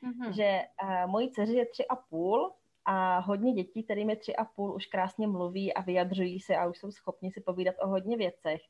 Mm-hmm. 0.03 0.31
Že 0.31 0.61
uh, 0.83 1.11
mojí 1.11 1.31
dceři 1.31 1.55
je 1.55 1.67
tři 1.67 1.87
a 1.87 1.97
půl 1.97 2.53
a 2.85 3.19
hodně 3.19 3.53
dětí, 3.53 3.83
kterým 3.83 4.11
je 4.11 4.17
tři 4.17 4.37
a 4.37 4.45
půl, 4.45 4.75
už 4.75 4.87
krásně 4.87 5.27
mluví 5.27 5.75
a 5.75 5.81
vyjadřují 5.81 6.41
se 6.41 6.57
a 6.57 6.67
už 6.67 6.79
jsou 6.79 6.91
schopni 6.91 7.33
si 7.33 7.41
povídat 7.41 7.75
o 7.83 7.89
hodně 7.89 8.17
věcech. 8.17 8.61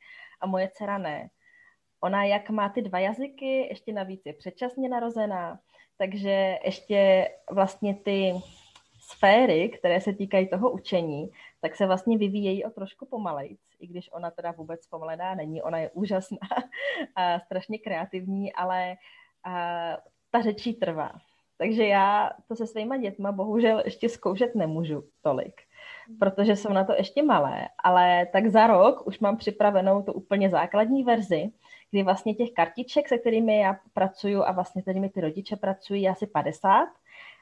A 0.40 0.46
moje 0.46 0.70
dcera 0.74 0.98
ne. 0.98 1.30
Ona 2.00 2.24
jak 2.24 2.50
má 2.50 2.68
ty 2.68 2.82
dva 2.82 2.98
jazyky, 2.98 3.66
ještě 3.68 3.92
navíc 3.92 4.20
je 4.24 4.32
předčasně 4.32 4.88
narozená, 4.88 5.60
takže 5.98 6.58
ještě 6.64 7.28
vlastně 7.50 7.94
ty 7.94 8.34
sféry, 9.10 9.68
které 9.68 10.00
se 10.00 10.12
týkají 10.12 10.48
toho 10.48 10.70
učení, 10.70 11.30
tak 11.60 11.76
se 11.76 11.86
vlastně 11.86 12.18
vyvíjejí 12.18 12.64
o 12.64 12.70
trošku 12.70 13.06
pomalejc, 13.06 13.60
i 13.80 13.86
když 13.86 14.12
ona 14.12 14.30
teda 14.30 14.50
vůbec 14.50 14.86
pomalená 14.86 15.34
není, 15.34 15.62
ona 15.62 15.78
je 15.78 15.90
úžasná 15.90 16.38
a 17.16 17.40
strašně 17.40 17.78
kreativní, 17.78 18.52
ale 18.52 18.96
a, 19.44 19.96
ta 20.30 20.40
řečí 20.40 20.74
trvá. 20.74 21.12
Takže 21.58 21.86
já 21.86 22.30
to 22.48 22.56
se 22.56 22.66
svýma 22.66 22.96
dětma 22.96 23.32
bohužel 23.32 23.82
ještě 23.84 24.08
zkoušet 24.08 24.54
nemůžu 24.54 25.04
tolik, 25.22 25.60
protože 26.18 26.56
jsou 26.56 26.72
na 26.72 26.84
to 26.84 26.92
ještě 26.92 27.22
malé, 27.22 27.68
ale 27.84 28.26
tak 28.26 28.46
za 28.46 28.66
rok 28.66 29.06
už 29.06 29.18
mám 29.18 29.36
připravenou 29.36 30.02
tu 30.02 30.12
úplně 30.12 30.50
základní 30.50 31.04
verzi, 31.04 31.50
kdy 31.90 32.02
vlastně 32.02 32.34
těch 32.34 32.52
kartiček, 32.52 33.08
se 33.08 33.18
kterými 33.18 33.58
já 33.58 33.76
pracuju 33.92 34.42
a 34.42 34.52
vlastně 34.52 34.82
kterými 34.82 35.08
ty 35.08 35.20
rodiče 35.20 35.56
pracují, 35.56 36.08
asi 36.08 36.26
50, 36.26 36.88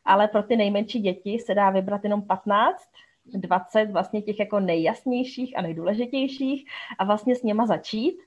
ale 0.08 0.28
pro 0.28 0.42
ty 0.42 0.56
nejmenší 0.56 1.00
děti 1.00 1.38
se 1.38 1.54
dá 1.54 1.70
vybrat 1.70 2.04
jenom 2.04 2.22
15, 2.22 2.88
20 3.34 3.90
vlastně 3.90 4.22
těch 4.22 4.38
jako 4.38 4.60
nejjasnějších 4.60 5.58
a 5.58 5.62
nejdůležitějších 5.62 6.70
a 6.98 7.04
vlastně 7.04 7.36
s 7.36 7.42
něma 7.42 7.66
začít, 7.66 8.18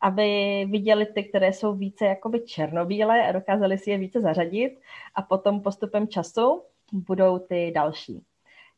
aby 0.00 0.24
viděli 0.70 1.06
ty, 1.06 1.24
které 1.24 1.52
jsou 1.52 1.74
více 1.74 2.06
jakoby 2.06 2.40
černobílé 2.40 3.28
a 3.28 3.32
dokázali 3.32 3.78
si 3.78 3.90
je 3.90 3.98
více 3.98 4.20
zařadit 4.20 4.80
a 5.14 5.22
potom 5.22 5.60
postupem 5.60 6.08
času 6.08 6.62
budou 6.92 7.38
ty 7.38 7.72
další. 7.74 8.24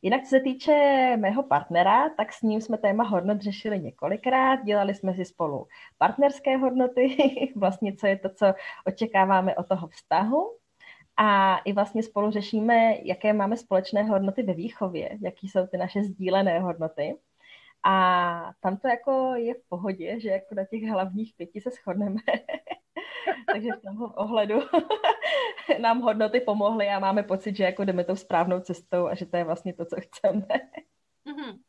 Jinak, 0.01 0.23
co 0.23 0.29
se 0.29 0.39
týče 0.39 0.73
mého 1.17 1.43
partnera, 1.43 2.09
tak 2.09 2.33
s 2.33 2.41
ním 2.41 2.61
jsme 2.61 2.77
téma 2.77 3.03
hodnot 3.03 3.41
řešili 3.41 3.79
několikrát, 3.79 4.63
dělali 4.63 4.95
jsme 4.95 5.13
si 5.13 5.25
spolu 5.25 5.67
partnerské 5.97 6.57
hodnoty, 6.57 7.17
vlastně 7.55 7.95
co 7.95 8.07
je 8.07 8.19
to, 8.19 8.29
co 8.29 8.45
očekáváme 8.85 9.55
od 9.55 9.67
toho 9.67 9.87
vztahu. 9.87 10.62
A 11.17 11.57
i 11.57 11.73
vlastně 11.73 12.03
spolu 12.03 12.31
řešíme, 12.31 12.97
jaké 13.03 13.33
máme 13.33 13.57
společné 13.57 14.03
hodnoty 14.03 14.43
ve 14.43 14.53
výchově, 14.53 15.17
jaký 15.21 15.49
jsou 15.49 15.67
ty 15.67 15.77
naše 15.77 16.03
sdílené 16.03 16.59
hodnoty. 16.59 17.17
A 17.85 18.53
tam 18.59 18.77
to 18.77 18.87
jako 18.87 19.33
je 19.35 19.53
v 19.53 19.69
pohodě, 19.69 20.19
že 20.19 20.29
jako 20.29 20.55
na 20.55 20.65
těch 20.65 20.83
hlavních 20.83 21.33
pěti 21.37 21.61
se 21.61 21.69
shodneme. 21.69 22.21
Takže 23.51 23.69
v 23.77 23.81
tomhle 23.81 24.07
ohledu 24.15 24.59
nám 25.81 26.01
hodnoty 26.01 26.39
pomohly 26.39 26.87
a 26.87 26.99
máme 26.99 27.23
pocit, 27.23 27.55
že 27.55 27.63
jako 27.63 27.83
jdeme 27.83 28.03
tou 28.03 28.15
správnou 28.15 28.59
cestou 28.59 29.07
a 29.07 29.15
že 29.15 29.25
to 29.25 29.37
je 29.37 29.43
vlastně 29.43 29.73
to, 29.73 29.85
co 29.85 29.95
chceme. 30.01 30.47
Mm-hmm. 31.25 31.59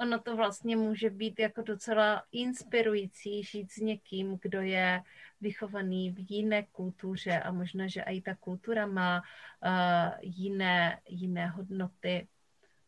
Ono 0.00 0.18
to 0.18 0.36
vlastně 0.36 0.76
může 0.76 1.10
být 1.10 1.38
jako 1.38 1.62
docela 1.62 2.22
inspirující 2.32 3.42
žít 3.42 3.72
s 3.72 3.76
někým, 3.76 4.38
kdo 4.42 4.60
je 4.60 5.02
vychovaný 5.40 6.10
v 6.10 6.30
jiné 6.30 6.62
kultuře 6.62 7.40
a 7.40 7.52
možná, 7.52 7.86
že 7.86 8.02
i 8.02 8.20
ta 8.20 8.34
kultura 8.34 8.86
má 8.86 9.22
uh, 9.22 10.12
jiné, 10.20 11.00
jiné 11.08 11.46
hodnoty 11.46 12.28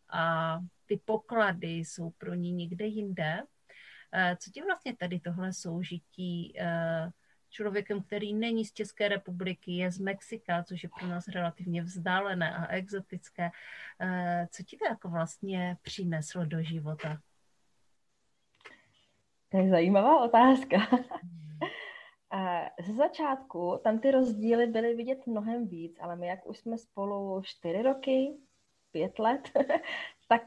a 0.08 0.58
ty 0.86 1.00
poklady 1.04 1.68
jsou 1.68 2.10
pro 2.10 2.34
ní 2.34 2.52
někde 2.52 2.86
jinde. 2.86 3.42
Uh, 3.42 4.36
co 4.36 4.50
ti 4.50 4.62
vlastně 4.62 4.96
tady 4.96 5.20
tohle 5.20 5.52
soužití 5.52 6.52
uh, 6.60 7.10
člověkem, 7.50 8.02
který 8.02 8.34
není 8.34 8.64
z 8.64 8.72
České 8.72 9.08
republiky, 9.08 9.72
je 9.72 9.90
z 9.90 9.98
Mexika, 9.98 10.64
což 10.64 10.82
je 10.82 10.88
pro 10.98 11.08
nás 11.08 11.28
relativně 11.28 11.82
vzdálené 11.82 12.56
a 12.56 12.66
exotické. 12.66 13.50
Eh, 14.00 14.48
co 14.50 14.62
ti 14.62 14.76
to 14.76 14.84
jako 14.84 15.08
vlastně 15.08 15.76
přineslo 15.82 16.44
do 16.44 16.62
života? 16.62 17.18
To 19.48 19.56
je 19.56 19.70
zajímavá 19.70 20.24
otázka. 20.24 20.76
Ze 22.86 22.94
začátku 22.94 23.80
tam 23.84 23.98
ty 23.98 24.10
rozdíly 24.10 24.66
byly 24.66 24.94
vidět 24.94 25.26
mnohem 25.26 25.66
víc, 25.66 25.98
ale 26.00 26.16
my 26.16 26.26
jak 26.26 26.46
už 26.46 26.58
jsme 26.58 26.78
spolu 26.78 27.42
čtyři 27.42 27.82
roky, 27.82 28.36
pět 28.90 29.18
let, 29.18 29.50
tak 30.28 30.42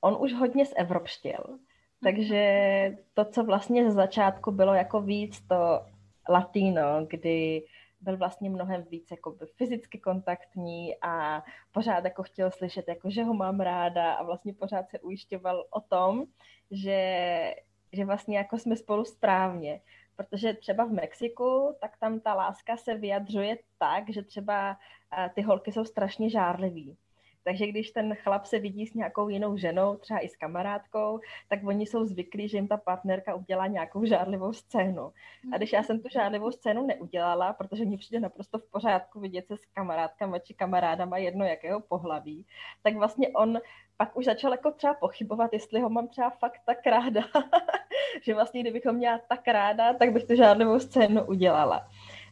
on 0.00 0.16
už 0.20 0.32
hodně 0.32 0.64
zevropštěl. 0.64 1.58
Takže 2.02 2.96
to, 3.14 3.24
co 3.24 3.44
vlastně 3.44 3.84
ze 3.84 3.90
začátku 3.90 4.50
bylo 4.50 4.74
jako 4.74 5.00
víc 5.00 5.40
to 5.40 5.86
latino, 6.28 7.06
kdy 7.08 7.64
byl 8.04 8.16
vlastně 8.16 8.50
mnohem 8.50 8.82
víc 8.82 9.10
jako 9.10 9.36
fyzicky 9.56 9.98
kontaktní 9.98 10.94
a 11.02 11.42
pořád 11.72 12.04
jako 12.04 12.22
chtěl 12.22 12.50
slyšet, 12.50 12.88
jako, 12.88 13.10
že 13.10 13.24
ho 13.24 13.34
mám 13.34 13.60
ráda 13.60 14.14
a 14.14 14.22
vlastně 14.22 14.52
pořád 14.54 14.90
se 14.90 15.00
ujišťoval 15.00 15.64
o 15.70 15.80
tom, 15.80 16.24
že, 16.70 17.54
že 17.92 18.04
vlastně 18.04 18.38
jako 18.38 18.58
jsme 18.58 18.76
spolu 18.76 19.04
správně. 19.04 19.80
Protože 20.16 20.54
třeba 20.54 20.84
v 20.84 20.92
Mexiku, 20.92 21.76
tak 21.80 21.96
tam 22.00 22.20
ta 22.20 22.34
láska 22.34 22.76
se 22.76 22.94
vyjadřuje 22.94 23.58
tak, 23.78 24.10
že 24.10 24.22
třeba 24.22 24.76
eh, 25.18 25.30
ty 25.34 25.42
holky 25.42 25.72
jsou 25.72 25.84
strašně 25.84 26.30
žárlivý. 26.30 26.96
Takže 27.44 27.66
když 27.66 27.90
ten 27.90 28.14
chlap 28.14 28.46
se 28.46 28.58
vidí 28.58 28.86
s 28.86 28.94
nějakou 28.94 29.28
jinou 29.28 29.56
ženou, 29.56 29.96
třeba 29.96 30.20
i 30.20 30.28
s 30.28 30.36
kamarádkou, 30.36 31.20
tak 31.48 31.64
oni 31.64 31.86
jsou 31.86 32.04
zvyklí, 32.04 32.48
že 32.48 32.56
jim 32.56 32.68
ta 32.68 32.76
partnerka 32.76 33.34
udělá 33.34 33.66
nějakou 33.66 34.04
žádlivou 34.04 34.52
scénu. 34.52 35.12
A 35.52 35.56
když 35.56 35.72
já 35.72 35.82
jsem 35.82 36.00
tu 36.00 36.08
žádlivou 36.08 36.50
scénu 36.50 36.86
neudělala, 36.86 37.52
protože 37.52 37.84
mi 37.84 37.96
přijde 37.96 38.20
naprosto 38.20 38.58
v 38.58 38.70
pořádku 38.70 39.20
vidět 39.20 39.46
se 39.46 39.56
s 39.56 39.66
kamarádkama 39.66 40.38
či 40.38 40.54
kamarádama 40.54 41.18
jedno 41.18 41.44
jakého 41.44 41.80
pohlaví, 41.80 42.46
tak 42.82 42.96
vlastně 42.96 43.28
on 43.28 43.58
pak 43.96 44.16
už 44.16 44.24
začal 44.24 44.52
jako 44.52 44.70
třeba 44.70 44.94
pochybovat, 44.94 45.52
jestli 45.52 45.80
ho 45.80 45.90
mám 45.90 46.08
třeba 46.08 46.30
fakt 46.30 46.60
tak 46.66 46.86
ráda, 46.86 47.24
že 48.22 48.34
vlastně 48.34 48.60
kdybych 48.60 48.86
ho 48.86 48.92
měla 48.92 49.20
tak 49.28 49.48
ráda, 49.48 49.94
tak 49.94 50.12
bych 50.12 50.24
tu 50.24 50.34
žádlivou 50.36 50.80
scénu 50.80 51.24
udělala. 51.24 51.88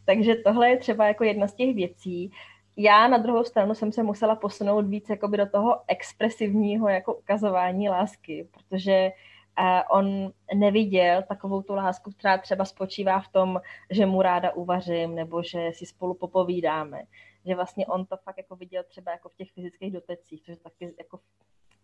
Takže 0.07 0.35
tohle 0.35 0.71
je 0.71 0.77
třeba 0.77 1.07
jako 1.07 1.25
jedna 1.25 1.49
z 1.49 1.55
těch 1.55 1.75
věcí, 1.75 2.33
já 2.77 3.09
na 3.09 3.19
druhou 3.19 3.45
stranu 3.45 3.75
jsem 3.75 3.93
se 3.93 4.03
musela 4.03 4.37
posunout 4.37 4.87
víc 4.87 5.09
jakoby 5.09 5.37
do 5.37 5.47
toho 5.47 5.81
expresivního 5.89 6.89
jako 6.89 7.15
ukazování 7.15 7.89
lásky, 7.89 8.49
protože 8.51 9.13
uh, 9.59 9.99
on 9.99 10.33
neviděl 10.55 11.23
takovou 11.23 11.63
tu 11.63 11.75
lásku, 11.75 12.11
která 12.11 12.39
třeba 12.39 12.65
spočívá 12.65 13.21
v 13.21 13.29
tom, 13.29 13.61
že 13.91 14.07
mu 14.07 14.23
ráda 14.23 14.53
uvařím 14.53 15.15
nebo 15.15 15.43
že 15.43 15.71
si 15.75 15.87
spolu 15.87 16.15
popovídáme. 16.15 17.03
Že 17.47 17.55
vlastně 17.55 17.87
on 17.87 18.07
to 18.07 18.17
fakt 18.17 18.37
jako 18.37 18.57
viděl 18.57 18.83
třeba 18.89 19.13
jako 19.13 19.29
v 19.29 19.35
těch 19.35 19.53
fyzických 19.53 19.93
dotecích, 19.93 20.43
což 20.43 20.59
taky 20.59 20.95
jako 20.99 21.19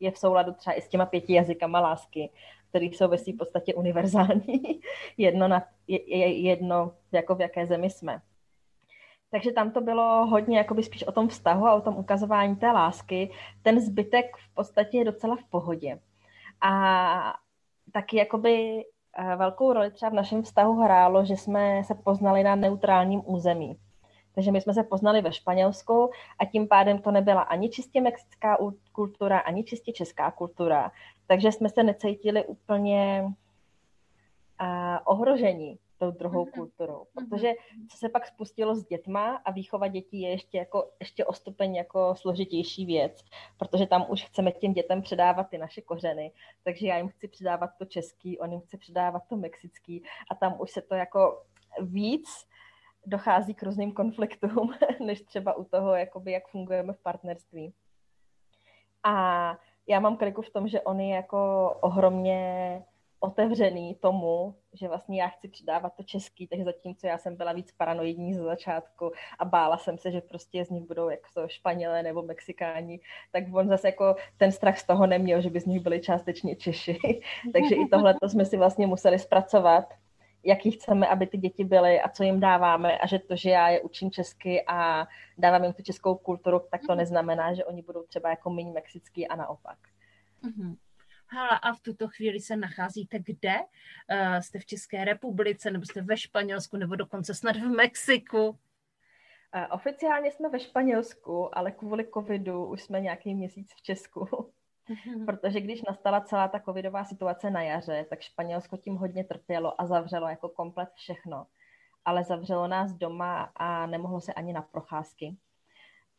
je 0.00 0.10
v 0.10 0.18
souladu 0.18 0.52
třeba 0.52 0.74
i 0.74 0.82
s 0.82 0.88
těma 0.88 1.06
pěti 1.06 1.32
jazykama 1.32 1.80
lásky, 1.80 2.30
které 2.68 2.84
jsou 2.84 3.08
ve 3.08 3.18
své 3.18 3.32
podstatě 3.32 3.74
univerzální. 3.74 4.80
jedno, 5.16 5.48
na, 5.48 5.68
jedno 5.86 6.92
jako 7.12 7.34
v 7.34 7.40
jaké 7.40 7.66
zemi 7.66 7.90
jsme. 7.90 8.20
Takže 9.30 9.52
tam 9.52 9.70
to 9.70 9.80
bylo 9.80 10.26
hodně 10.26 10.58
jakoby 10.58 10.82
spíš 10.82 11.02
o 11.02 11.12
tom 11.12 11.28
vztahu 11.28 11.66
a 11.66 11.74
o 11.74 11.80
tom 11.80 11.96
ukazování 11.96 12.56
té 12.56 12.70
lásky. 12.70 13.30
Ten 13.62 13.80
zbytek 13.80 14.36
v 14.36 14.54
podstatě 14.54 14.98
je 14.98 15.04
docela 15.04 15.36
v 15.36 15.44
pohodě. 15.44 15.98
A 16.60 17.34
taky 17.92 18.16
jakoby 18.16 18.84
eh, 19.18 19.36
velkou 19.36 19.72
roli 19.72 19.90
třeba 19.90 20.10
v 20.10 20.14
našem 20.14 20.42
vztahu 20.42 20.74
hrálo, 20.74 21.24
že 21.24 21.36
jsme 21.36 21.84
se 21.84 21.94
poznali 21.94 22.42
na 22.42 22.54
neutrálním 22.54 23.22
území. 23.24 23.78
Takže 24.34 24.52
my 24.52 24.60
jsme 24.60 24.74
se 24.74 24.82
poznali 24.82 25.22
ve 25.22 25.32
Španělsku 25.32 26.10
a 26.38 26.44
tím 26.44 26.68
pádem 26.68 26.98
to 26.98 27.10
nebyla 27.10 27.42
ani 27.42 27.68
čistě 27.68 28.00
mexická 28.00 28.58
kultura, 28.92 29.38
ani 29.38 29.64
čistě 29.64 29.92
česká 29.92 30.30
kultura. 30.30 30.92
Takže 31.26 31.52
jsme 31.52 31.68
se 31.68 31.82
necítili 31.82 32.46
úplně 32.46 33.24
a 34.58 35.06
ohrožení 35.06 35.78
tou 35.98 36.10
druhou 36.10 36.44
mm-hmm. 36.44 36.50
kulturou. 36.50 37.06
Mhm. 37.14 37.28
Protože 37.28 37.52
co 37.88 37.96
se 37.96 38.08
pak 38.08 38.26
spustilo 38.26 38.74
s 38.74 38.84
dětma 38.84 39.42
a 39.44 39.50
výchova 39.50 39.88
dětí 39.88 40.20
je 40.20 40.30
ještě, 40.30 40.58
jako, 40.58 40.90
ještě 41.00 41.24
o 41.24 41.32
stupeň 41.32 41.74
jako 41.74 42.14
složitější 42.16 42.86
věc, 42.86 43.24
protože 43.56 43.86
tam 43.86 44.06
už 44.08 44.24
chceme 44.24 44.52
těm 44.52 44.72
dětem 44.72 45.02
předávat 45.02 45.44
ty 45.44 45.58
naše 45.58 45.80
kořeny, 45.80 46.32
takže 46.64 46.86
já 46.86 46.96
jim 46.96 47.08
chci 47.08 47.28
předávat 47.28 47.70
to 47.78 47.84
český, 47.84 48.38
on 48.38 48.52
jim 48.52 48.60
chce 48.60 48.78
předávat 48.78 49.22
to 49.28 49.36
mexický 49.36 50.02
a 50.30 50.34
tam 50.34 50.60
už 50.60 50.70
se 50.70 50.82
to 50.82 50.94
jako 50.94 51.42
víc 51.80 52.28
dochází 53.06 53.54
k 53.54 53.62
různým 53.62 53.92
konfliktům, 53.92 54.74
než 55.06 55.22
třeba 55.22 55.56
u 55.56 55.64
toho, 55.64 55.94
jakoby, 55.94 56.32
jak 56.32 56.48
fungujeme 56.48 56.92
v 56.92 57.02
partnerství. 57.02 57.74
A 59.04 59.56
já 59.86 60.00
mám 60.00 60.16
kliku 60.16 60.42
v 60.42 60.50
tom, 60.50 60.68
že 60.68 60.80
on 60.80 61.00
je 61.00 61.14
jako 61.14 61.70
ohromně 61.80 62.82
otevřený 63.20 63.94
tomu, 63.94 64.54
že 64.72 64.88
vlastně 64.88 65.22
já 65.22 65.28
chci 65.28 65.48
přidávat 65.48 65.92
to 65.96 66.02
český, 66.02 66.46
takže 66.46 66.64
zatímco 66.64 67.06
já 67.06 67.18
jsem 67.18 67.36
byla 67.36 67.52
víc 67.52 67.72
paranoidní 67.72 68.34
ze 68.34 68.42
začátku 68.42 69.12
a 69.38 69.44
bála 69.44 69.78
jsem 69.78 69.98
se, 69.98 70.10
že 70.10 70.20
prostě 70.20 70.64
z 70.64 70.70
nich 70.70 70.84
budou 70.84 71.08
jako 71.08 71.28
to 71.34 71.48
Španělé 71.48 72.02
nebo 72.02 72.22
Mexikáni, 72.22 73.00
tak 73.32 73.44
on 73.54 73.68
zase 73.68 73.88
jako 73.88 74.16
ten 74.36 74.52
strach 74.52 74.78
z 74.78 74.84
toho 74.84 75.06
neměl, 75.06 75.40
že 75.40 75.50
by 75.50 75.60
z 75.60 75.66
nich 75.66 75.82
byli 75.82 76.00
částečně 76.00 76.56
Češi. 76.56 76.98
takže 77.52 77.74
i 77.74 77.86
tohle 77.86 78.14
to 78.20 78.28
jsme 78.28 78.44
si 78.44 78.56
vlastně 78.56 78.86
museli 78.86 79.18
zpracovat, 79.18 79.84
jaký 80.44 80.70
chceme, 80.70 81.06
aby 81.06 81.26
ty 81.26 81.38
děti 81.38 81.64
byly 81.64 82.00
a 82.00 82.08
co 82.08 82.22
jim 82.22 82.40
dáváme 82.40 82.98
a 82.98 83.06
že 83.06 83.18
to, 83.18 83.36
že 83.36 83.50
já 83.50 83.68
je 83.68 83.80
učím 83.80 84.10
česky 84.10 84.64
a 84.66 85.06
dávám 85.38 85.64
jim 85.64 85.72
tu 85.72 85.82
českou 85.82 86.14
kulturu, 86.14 86.60
tak 86.70 86.80
to 86.80 86.92
mhm. 86.92 86.98
neznamená, 86.98 87.54
že 87.54 87.64
oni 87.64 87.82
budou 87.82 88.02
třeba 88.02 88.30
jako 88.30 88.50
méně 88.50 88.72
mexický 88.72 89.28
a 89.28 89.36
naopak. 89.36 89.78
Mm-hmm. 90.44 90.76
Hele, 91.30 91.58
a 91.62 91.72
v 91.72 91.80
tuto 91.80 92.08
chvíli 92.08 92.40
se 92.40 92.56
nacházíte 92.56 93.18
kde? 93.18 93.54
Uh, 93.58 94.38
jste 94.40 94.58
v 94.58 94.66
České 94.66 95.04
republice, 95.04 95.70
nebo 95.70 95.84
jste 95.84 96.02
ve 96.02 96.16
Španělsku, 96.16 96.76
nebo 96.76 96.96
dokonce 96.96 97.34
snad 97.34 97.56
v 97.56 97.68
Mexiku? 97.68 98.48
Uh, 98.48 98.56
oficiálně 99.70 100.30
jsme 100.30 100.48
ve 100.48 100.60
Španělsku, 100.60 101.58
ale 101.58 101.70
kvůli 101.70 102.08
covidu 102.14 102.66
už 102.66 102.82
jsme 102.82 103.00
nějaký 103.00 103.34
měsíc 103.34 103.72
v 103.76 103.82
Česku. 103.82 104.28
Mhm. 104.88 105.26
Protože 105.26 105.60
když 105.60 105.82
nastala 105.82 106.20
celá 106.20 106.48
ta 106.48 106.60
covidová 106.60 107.04
situace 107.04 107.50
na 107.50 107.62
jaře, 107.62 108.06
tak 108.10 108.20
Španělsko 108.20 108.76
tím 108.76 108.96
hodně 108.96 109.24
trpělo 109.24 109.80
a 109.80 109.86
zavřelo 109.86 110.28
jako 110.28 110.48
komplet 110.48 110.88
všechno. 110.94 111.46
Ale 112.04 112.24
zavřelo 112.24 112.68
nás 112.68 112.92
doma 112.92 113.52
a 113.56 113.86
nemohlo 113.86 114.20
se 114.20 114.32
ani 114.32 114.52
na 114.52 114.62
procházky. 114.62 115.36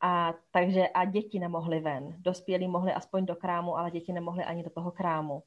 A 0.01 0.34
takže 0.51 0.88
a 0.88 1.06
děti 1.06 1.39
nemohly 1.39 1.79
ven. 1.79 2.15
Dospělí 2.18 2.68
mohli 2.68 2.94
aspoň 2.94 3.25
do 3.25 3.36
krámu, 3.36 3.77
ale 3.77 3.91
děti 3.91 4.13
nemohly 4.13 4.44
ani 4.44 4.63
do 4.63 4.70
toho 4.70 4.91
krámu. 4.91 5.44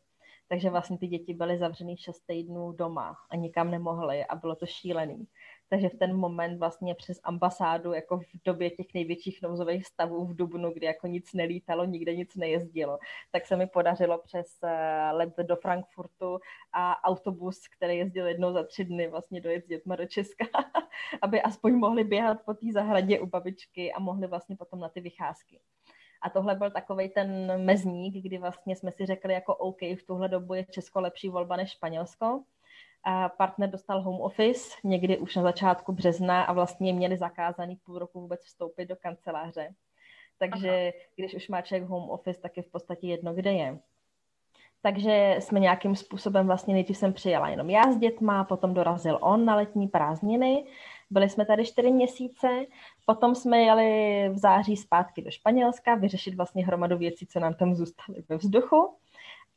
Takže 0.49 0.71
vlastně 0.71 0.99
ty 0.99 1.07
děti 1.07 1.35
byly 1.35 1.59
zavřený 1.59 1.97
šest 1.97 2.21
týdnů 2.27 2.73
doma 2.73 3.17
a 3.31 3.37
nikam 3.37 3.71
nemohly 3.71 4.25
a 4.25 4.35
bylo 4.37 4.57
to 4.57 4.67
šílený 4.67 5.27
takže 5.73 5.89
v 5.89 5.95
ten 5.95 6.17
moment 6.17 6.59
vlastně 6.59 6.95
přes 6.95 7.21
ambasádu, 7.25 7.93
jako 7.93 8.19
v 8.19 8.45
době 8.45 8.71
těch 8.71 8.87
největších 8.95 9.43
nouzových 9.43 9.87
stavů 9.87 10.25
v 10.25 10.37
Dubnu, 10.37 10.73
kdy 10.73 10.87
jako 10.87 11.07
nic 11.07 11.33
nelítalo, 11.35 11.85
nikde 11.85 12.17
nic 12.17 12.37
nejezdilo, 12.37 12.99
tak 13.31 13.47
se 13.47 13.57
mi 13.57 13.67
podařilo 13.67 14.19
přes 14.19 14.47
eh, 14.63 15.11
let 15.13 15.35
do 15.43 15.57
Frankfurtu 15.57 16.39
a 16.73 17.05
autobus, 17.05 17.69
který 17.69 17.97
jezdil 17.97 18.27
jednou 18.27 18.53
za 18.53 18.63
tři 18.63 18.85
dny, 18.85 19.09
vlastně 19.09 19.41
dojet 19.41 19.65
s 19.65 19.69
dětma 19.69 19.97
do 19.97 20.07
Česka, 20.07 20.45
aby 21.23 21.43
aspoň 21.43 21.75
mohli 21.75 22.05
běhat 22.05 22.45
po 22.45 22.55
té 22.55 22.67
zahradě 22.73 23.21
u 23.21 23.27
babičky 23.27 23.93
a 23.93 24.01
mohli 24.01 24.27
vlastně 24.27 24.57
potom 24.57 24.81
na 24.81 24.89
ty 24.89 25.01
vycházky. 25.01 25.61
A 26.23 26.31
tohle 26.31 26.55
byl 26.55 26.71
takový 26.71 27.09
ten 27.09 27.65
mezník, 27.65 28.25
kdy 28.25 28.39
vlastně 28.39 28.77
jsme 28.77 28.93
si 28.93 29.07
řekli 29.07 29.35
jako 29.35 29.57
OK, 29.57 29.81
v 29.81 30.07
tuhle 30.07 30.29
dobu 30.29 30.55
je 30.55 30.65
Česko 30.65 31.01
lepší 31.01 31.29
volba 31.29 31.57
než 31.57 31.71
Španělsko 31.71 32.43
a 33.05 33.29
partner 33.29 33.71
dostal 33.71 34.03
home 34.03 34.21
office 34.21 34.71
někdy 34.85 35.19
už 35.19 35.37
na 35.37 35.43
začátku 35.43 35.93
března 35.93 36.43
a 36.43 36.53
vlastně 36.53 36.93
měli 36.93 37.17
zakázaný 37.17 37.77
půl 37.77 37.99
roku 37.99 38.21
vůbec 38.21 38.45
vstoupit 38.45 38.87
do 38.87 38.97
kanceláře. 38.97 39.75
Takže 40.39 40.71
Aha. 40.71 41.07
když 41.17 41.35
už 41.35 41.49
má 41.49 41.63
člověk 41.63 41.89
home 41.89 42.11
office, 42.11 42.41
tak 42.41 42.57
je 42.57 42.63
v 42.63 42.71
podstatě 42.71 43.07
jedno, 43.07 43.35
kde 43.35 43.53
je. 43.53 43.79
Takže 44.83 45.37
jsme 45.39 45.61
nějakým 45.61 45.97
způsobem 45.97 46.47
vlastně 46.47 46.75
nejdřív 46.75 46.97
jsem 46.97 47.13
přijela 47.13 47.49
jenom 47.49 47.71
já 47.71 47.93
s 47.93 47.97
dětma, 47.97 48.45
potom 48.45 48.75
dorazil 48.75 49.19
on 49.21 49.45
na 49.45 49.57
letní 49.57 49.89
prázdniny, 49.89 50.65
byli 51.11 51.29
jsme 51.29 51.47
tady 51.47 51.67
čtyři 51.67 51.91
měsíce, 51.91 52.49
potom 53.07 53.35
jsme 53.35 53.59
jeli 53.59 54.29
v 54.29 54.39
září 54.39 54.77
zpátky 54.77 55.23
do 55.23 55.31
Španělska 55.31 55.95
vyřešit 55.95 56.35
vlastně 56.35 56.67
hromadu 56.67 56.99
věcí, 56.99 57.27
co 57.27 57.41
nám 57.41 57.55
tam 57.55 57.75
zůstaly 57.75 58.25
ve 58.29 58.37
vzduchu. 58.37 58.97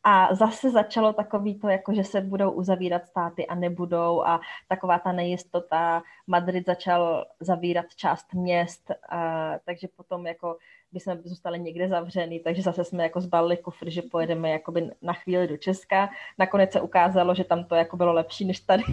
A 0.08 0.36
zase 0.36 0.70
začalo 0.70 1.14
takový 1.14 1.60
to, 1.60 1.70
jako 1.70 1.94
že 1.94 2.04
se 2.04 2.22
budou 2.22 2.52
uzavírat 2.52 3.06
státy 3.06 3.48
a 3.48 3.56
nebudou 3.56 4.24
a 4.26 4.40
taková 4.68 5.00
ta 5.00 5.12
nejistota. 5.12 6.04
Madrid 6.28 6.66
začal 6.66 7.26
zavírat 7.40 7.86
část 7.96 8.34
měst, 8.34 8.92
a, 9.10 9.54
takže 9.66 9.88
potom 9.98 10.28
jako 10.28 10.58
by 10.92 11.00
jsme 11.00 11.18
zůstali 11.24 11.60
někde 11.60 11.88
zavřený, 11.88 12.40
takže 12.40 12.62
zase 12.62 12.84
jsme 12.84 13.04
jako 13.04 13.22
zbalili 13.22 13.58
kufr, 13.58 13.90
že 13.90 14.02
pojedeme 14.02 14.50
jakoby 14.50 14.92
na 15.02 15.14
chvíli 15.14 15.48
do 15.48 15.58
Česka. 15.58 16.10
Nakonec 16.38 16.72
se 16.72 16.82
ukázalo, 16.82 17.36
že 17.36 17.44
tam 17.44 17.64
to 17.64 17.76
jako 17.76 17.98
bylo 17.98 18.14
lepší 18.14 18.46
než 18.46 18.60
tady, 18.60 18.84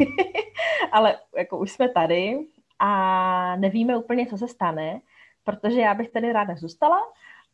ale 0.92 1.16
jako 1.36 1.58
už 1.58 1.72
jsme 1.72 1.88
tady 1.88 2.46
a 2.78 3.56
nevíme 3.56 3.96
úplně, 3.96 4.26
co 4.26 4.38
se 4.38 4.48
stane, 4.48 5.00
protože 5.44 5.80
já 5.80 5.94
bych 5.94 6.10
tady 6.10 6.32
ráda 6.32 6.54
zůstala, 6.54 6.98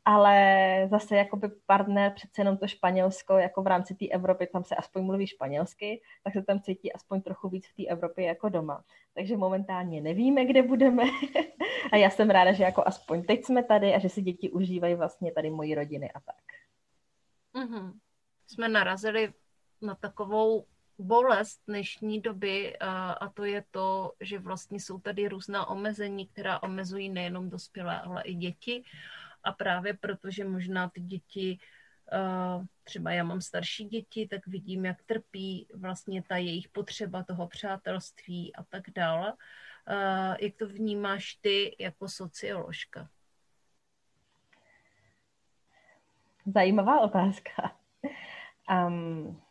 ale 0.04 0.88
zase 0.90 1.16
jakoby 1.16 1.48
partner, 1.66 2.12
přece 2.14 2.40
jenom 2.40 2.56
to 2.56 2.66
Španělsko, 2.66 3.38
jako 3.38 3.62
v 3.62 3.66
rámci 3.66 3.94
té 3.94 4.06
Evropy, 4.08 4.46
tam 4.46 4.64
se 4.64 4.76
aspoň 4.76 5.02
mluví 5.02 5.26
španělsky, 5.26 6.02
tak 6.24 6.32
se 6.32 6.42
tam 6.42 6.60
cítí 6.60 6.92
aspoň 6.92 7.22
trochu 7.22 7.48
víc 7.48 7.66
v 7.66 7.74
té 7.76 7.86
Evropě 7.86 8.26
jako 8.26 8.48
doma. 8.48 8.84
Takže 9.14 9.36
momentálně 9.36 10.00
nevíme, 10.00 10.44
kde 10.44 10.62
budeme 10.62 11.02
a 11.92 11.96
já 11.96 12.10
jsem 12.10 12.30
ráda, 12.30 12.52
že 12.52 12.64
jako 12.64 12.82
aspoň 12.86 13.22
teď 13.22 13.44
jsme 13.44 13.64
tady 13.64 13.94
a 13.94 13.98
že 13.98 14.08
si 14.08 14.22
děti 14.22 14.50
užívají 14.50 14.94
vlastně 14.94 15.32
tady 15.32 15.50
mojí 15.50 15.74
rodiny 15.74 16.12
a 16.12 16.20
tak. 16.20 16.44
Mm-hmm. 17.54 17.92
Jsme 18.46 18.68
narazili 18.68 19.32
na 19.82 19.94
takovou 19.94 20.64
bolest 20.98 21.60
dnešní 21.66 22.20
doby 22.20 22.78
a 23.20 23.28
to 23.34 23.44
je 23.44 23.64
to, 23.70 24.12
že 24.20 24.38
vlastně 24.38 24.80
jsou 24.80 24.98
tady 24.98 25.28
různá 25.28 25.66
omezení, 25.66 26.26
která 26.26 26.62
omezují 26.62 27.08
nejenom 27.08 27.50
dospělé, 27.50 28.00
ale 28.00 28.22
i 28.22 28.34
děti 28.34 28.84
a 29.48 29.52
právě 29.52 29.94
protože 29.94 30.44
možná 30.44 30.88
ty 30.88 31.00
děti, 31.00 31.58
eh, 32.12 32.66
třeba 32.84 33.12
já 33.12 33.24
mám 33.24 33.40
starší 33.40 33.84
děti, 33.84 34.28
tak 34.28 34.46
vidím, 34.46 34.84
jak 34.84 35.02
trpí 35.02 35.68
vlastně 35.74 36.22
ta 36.22 36.36
jejich 36.36 36.68
potřeba 36.68 37.22
toho 37.22 37.48
přátelství 37.48 38.56
a 38.56 38.64
tak 38.64 38.90
dále. 38.94 39.32
Eh, 39.88 40.36
jak 40.40 40.54
to 40.56 40.68
vnímáš 40.68 41.34
ty 41.40 41.76
jako 41.78 42.08
socioložka? 42.08 43.08
Zajímavá 46.46 47.00
otázka. 47.00 47.76
Um, 48.70 49.42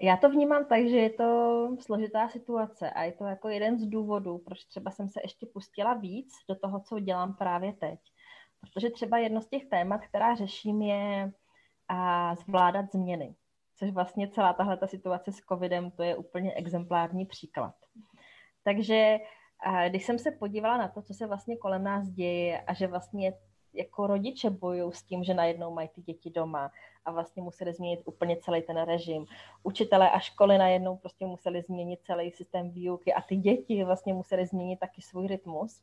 já 0.00 0.16
to 0.16 0.30
vnímám 0.30 0.64
tak, 0.64 0.88
že 0.88 0.96
je 0.96 1.10
to 1.10 1.68
složitá 1.80 2.28
situace 2.28 2.90
a 2.90 3.02
je 3.02 3.12
to 3.12 3.24
jako 3.24 3.48
jeden 3.48 3.78
z 3.78 3.86
důvodů, 3.86 4.38
proč 4.38 4.64
třeba 4.64 4.90
jsem 4.90 5.08
se 5.08 5.20
ještě 5.24 5.46
pustila 5.46 5.94
víc 5.94 6.32
do 6.48 6.54
toho, 6.54 6.80
co 6.80 7.00
dělám 7.00 7.34
právě 7.34 7.72
teď. 7.72 8.00
Protože 8.60 8.90
třeba 8.90 9.18
jedno 9.18 9.40
z 9.40 9.48
těch 9.48 9.66
témat, 9.66 9.98
která 9.98 10.34
řeším, 10.34 10.82
je 10.82 11.32
a 11.88 12.34
zvládat 12.34 12.92
změny. 12.92 13.34
Což 13.76 13.90
vlastně 13.90 14.28
celá 14.28 14.52
tahle 14.52 14.76
ta 14.76 14.86
situace 14.86 15.32
s 15.32 15.36
covidem, 15.36 15.90
to 15.90 16.02
je 16.02 16.16
úplně 16.16 16.54
exemplární 16.54 17.26
příklad. 17.26 17.74
Takže 18.64 19.18
když 19.88 20.04
jsem 20.04 20.18
se 20.18 20.30
podívala 20.30 20.76
na 20.76 20.88
to, 20.88 21.02
co 21.02 21.14
se 21.14 21.26
vlastně 21.26 21.56
kolem 21.56 21.84
nás 21.84 22.08
děje 22.08 22.60
a 22.60 22.74
že 22.74 22.86
vlastně 22.86 23.32
jako 23.74 24.06
rodiče 24.06 24.50
bojují 24.50 24.92
s 24.92 25.02
tím, 25.02 25.24
že 25.24 25.34
najednou 25.34 25.74
mají 25.74 25.88
ty 25.88 26.02
děti 26.02 26.30
doma 26.30 26.70
a 27.04 27.10
vlastně 27.10 27.42
museli 27.42 27.72
změnit 27.72 28.00
úplně 28.04 28.36
celý 28.36 28.62
ten 28.62 28.82
režim. 28.82 29.26
Učitelé 29.62 30.10
a 30.10 30.18
školy 30.18 30.58
najednou 30.58 30.96
prostě 30.96 31.26
museli 31.26 31.62
změnit 31.62 32.00
celý 32.02 32.30
systém 32.30 32.70
výuky 32.70 33.14
a 33.14 33.20
ty 33.20 33.36
děti 33.36 33.84
vlastně 33.84 34.14
museli 34.14 34.46
změnit 34.46 34.80
taky 34.80 35.02
svůj 35.02 35.26
rytmus 35.26 35.82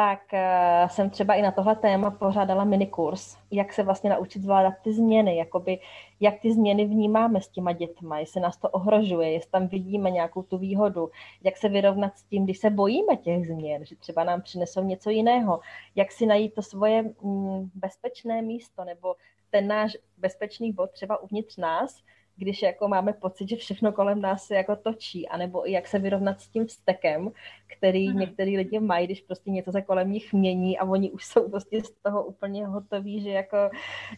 tak 0.00 0.20
uh, 0.32 0.88
jsem 0.88 1.10
třeba 1.10 1.34
i 1.34 1.42
na 1.42 1.50
tohle 1.50 1.76
téma 1.76 2.10
pořádala 2.10 2.64
minikurs, 2.64 3.36
jak 3.50 3.72
se 3.72 3.82
vlastně 3.82 4.10
naučit 4.10 4.42
zvládat 4.42 4.74
ty 4.82 4.92
změny, 4.92 5.36
jakoby, 5.36 5.78
jak 6.20 6.40
ty 6.40 6.52
změny 6.52 6.84
vnímáme 6.84 7.40
s 7.40 7.48
těma 7.48 7.72
dětma, 7.72 8.18
jestli 8.18 8.40
nás 8.40 8.56
to 8.56 8.68
ohrožuje, 8.68 9.32
jestli 9.32 9.50
tam 9.50 9.68
vidíme 9.68 10.10
nějakou 10.10 10.42
tu 10.42 10.58
výhodu, 10.58 11.10
jak 11.42 11.56
se 11.56 11.68
vyrovnat 11.68 12.18
s 12.18 12.22
tím, 12.22 12.44
když 12.44 12.58
se 12.58 12.70
bojíme 12.70 13.16
těch 13.16 13.46
změn, 13.46 13.84
že 13.84 13.96
třeba 13.96 14.24
nám 14.24 14.42
přinesou 14.42 14.84
něco 14.84 15.10
jiného, 15.10 15.60
jak 15.94 16.12
si 16.12 16.26
najít 16.26 16.54
to 16.54 16.62
svoje 16.62 17.02
mm, 17.02 17.70
bezpečné 17.74 18.42
místo 18.42 18.84
nebo 18.84 19.14
ten 19.50 19.66
náš 19.66 19.96
bezpečný 20.18 20.72
bod 20.72 20.90
třeba 20.90 21.22
uvnitř 21.22 21.56
nás, 21.56 22.02
když 22.40 22.62
jako 22.62 22.88
máme 22.88 23.12
pocit, 23.12 23.48
že 23.48 23.56
všechno 23.56 23.92
kolem 23.92 24.20
nás 24.20 24.44
se 24.44 24.54
jako 24.54 24.76
točí, 24.76 25.28
anebo 25.28 25.68
i 25.68 25.72
jak 25.72 25.88
se 25.88 25.98
vyrovnat 25.98 26.40
s 26.40 26.48
tím 26.48 26.66
vztekem, 26.66 27.30
který 27.66 28.08
mm. 28.08 28.18
některý 28.18 28.56
lidi 28.56 28.78
mají, 28.80 29.06
když 29.06 29.20
prostě 29.20 29.50
něco 29.50 29.72
se 29.72 29.82
kolem 29.82 30.12
nich 30.12 30.32
mění 30.32 30.78
a 30.78 30.84
oni 30.84 31.10
už 31.10 31.26
jsou 31.26 31.48
prostě 31.48 31.82
z 31.82 31.90
toho 31.90 32.24
úplně 32.24 32.66
hotoví, 32.66 33.20
že 33.20 33.30
jako, 33.30 33.56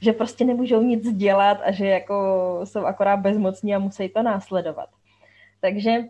že 0.01 0.13
prostě 0.13 0.45
nemůžou 0.45 0.83
nic 0.83 1.13
dělat 1.13 1.59
a 1.65 1.73
že 1.73 1.87
jako 1.87 2.15
jsou 2.65 2.85
akorát 2.85 3.17
bezmocní 3.17 3.75
a 3.75 3.79
musí 3.79 4.09
to 4.09 4.23
následovat. 4.23 4.89
Takže 5.61 6.05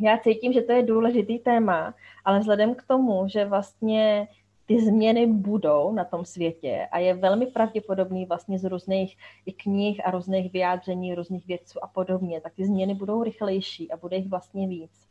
já 0.00 0.18
cítím, 0.18 0.52
že 0.52 0.62
to 0.62 0.72
je 0.72 0.82
důležitý 0.82 1.38
téma, 1.38 1.94
ale 2.24 2.40
vzhledem 2.40 2.74
k 2.74 2.82
tomu, 2.82 3.28
že 3.28 3.44
vlastně 3.44 4.28
ty 4.70 4.80
změny 4.80 5.26
budou 5.26 5.92
na 5.92 6.04
tom 6.04 6.24
světě 6.24 6.88
a 6.92 6.98
je 6.98 7.14
velmi 7.14 7.46
pravděpodobný 7.46 8.26
vlastně 8.26 8.58
z 8.58 8.64
různých 8.64 9.16
i 9.46 9.52
knih 9.52 10.06
a 10.06 10.10
různých 10.10 10.52
vyjádření 10.52 11.14
různých 11.14 11.46
vědců 11.46 11.84
a 11.84 11.86
podobně, 11.86 12.40
tak 12.40 12.54
ty 12.54 12.66
změny 12.66 12.94
budou 12.94 13.22
rychlejší 13.22 13.92
a 13.92 13.96
bude 13.96 14.16
jich 14.16 14.28
vlastně 14.28 14.68
víc. 14.68 15.08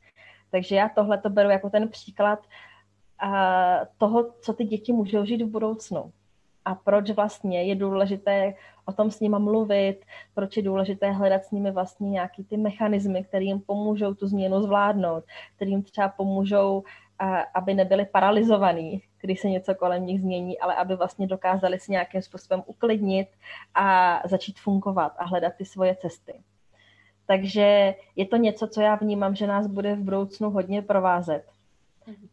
Takže 0.51 0.75
já 0.75 0.89
tohle 0.89 1.17
to 1.17 1.29
beru 1.29 1.49
jako 1.49 1.69
ten 1.69 1.89
příklad 1.89 2.39
toho, 3.97 4.31
co 4.41 4.53
ty 4.53 4.65
děti 4.65 4.93
můžou 4.93 5.25
žít 5.25 5.41
v 5.41 5.49
budoucnu. 5.49 6.11
A 6.65 6.75
proč 6.75 7.09
vlastně 7.09 7.63
je 7.63 7.75
důležité 7.75 8.53
o 8.85 8.91
tom 8.91 9.11
s 9.11 9.19
nima 9.19 9.39
mluvit, 9.39 10.05
proč 10.33 10.57
je 10.57 10.63
důležité 10.63 11.11
hledat 11.11 11.43
s 11.43 11.51
nimi 11.51 11.71
vlastně 11.71 12.09
nějaký 12.09 12.43
ty 12.43 12.57
mechanismy, 12.57 13.23
které 13.23 13.43
jim 13.43 13.59
pomůžou 13.59 14.13
tu 14.13 14.27
změnu 14.27 14.61
zvládnout, 14.61 15.23
které 15.55 15.71
jim 15.71 15.83
třeba 15.83 16.09
pomůžou, 16.09 16.83
aby 17.53 17.73
nebyli 17.73 18.05
paralizovaní, 18.05 19.01
když 19.21 19.39
se 19.39 19.49
něco 19.49 19.75
kolem 19.75 20.05
nich 20.05 20.21
změní, 20.21 20.59
ale 20.59 20.75
aby 20.75 20.95
vlastně 20.95 21.27
dokázali 21.27 21.79
si 21.79 21.91
nějakým 21.91 22.21
způsobem 22.21 22.63
uklidnit 22.65 23.27
a 23.75 24.21
začít 24.25 24.59
fungovat 24.59 25.13
a 25.17 25.25
hledat 25.25 25.53
ty 25.57 25.65
svoje 25.65 25.95
cesty. 25.95 26.33
Takže 27.25 27.95
je 28.15 28.25
to 28.25 28.37
něco, 28.37 28.67
co 28.67 28.81
já 28.81 28.95
vnímám, 28.95 29.35
že 29.35 29.47
nás 29.47 29.67
bude 29.67 29.95
v 29.95 29.99
budoucnu 29.99 30.49
hodně 30.49 30.81
provázet. 30.81 31.43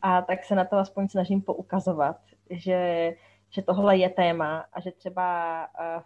A 0.03 0.23
tak 0.23 0.45
se 0.45 0.55
na 0.55 0.65
to 0.65 0.77
aspoň 0.77 1.09
snažím 1.09 1.43
poukazovat, 1.43 2.17
že, 2.51 3.13
že 3.51 3.63
tohle 3.63 3.97
je 3.97 4.09
téma 4.09 4.65
a 4.73 4.81
že 4.81 4.91
třeba 4.91 5.59
uh, 5.67 6.03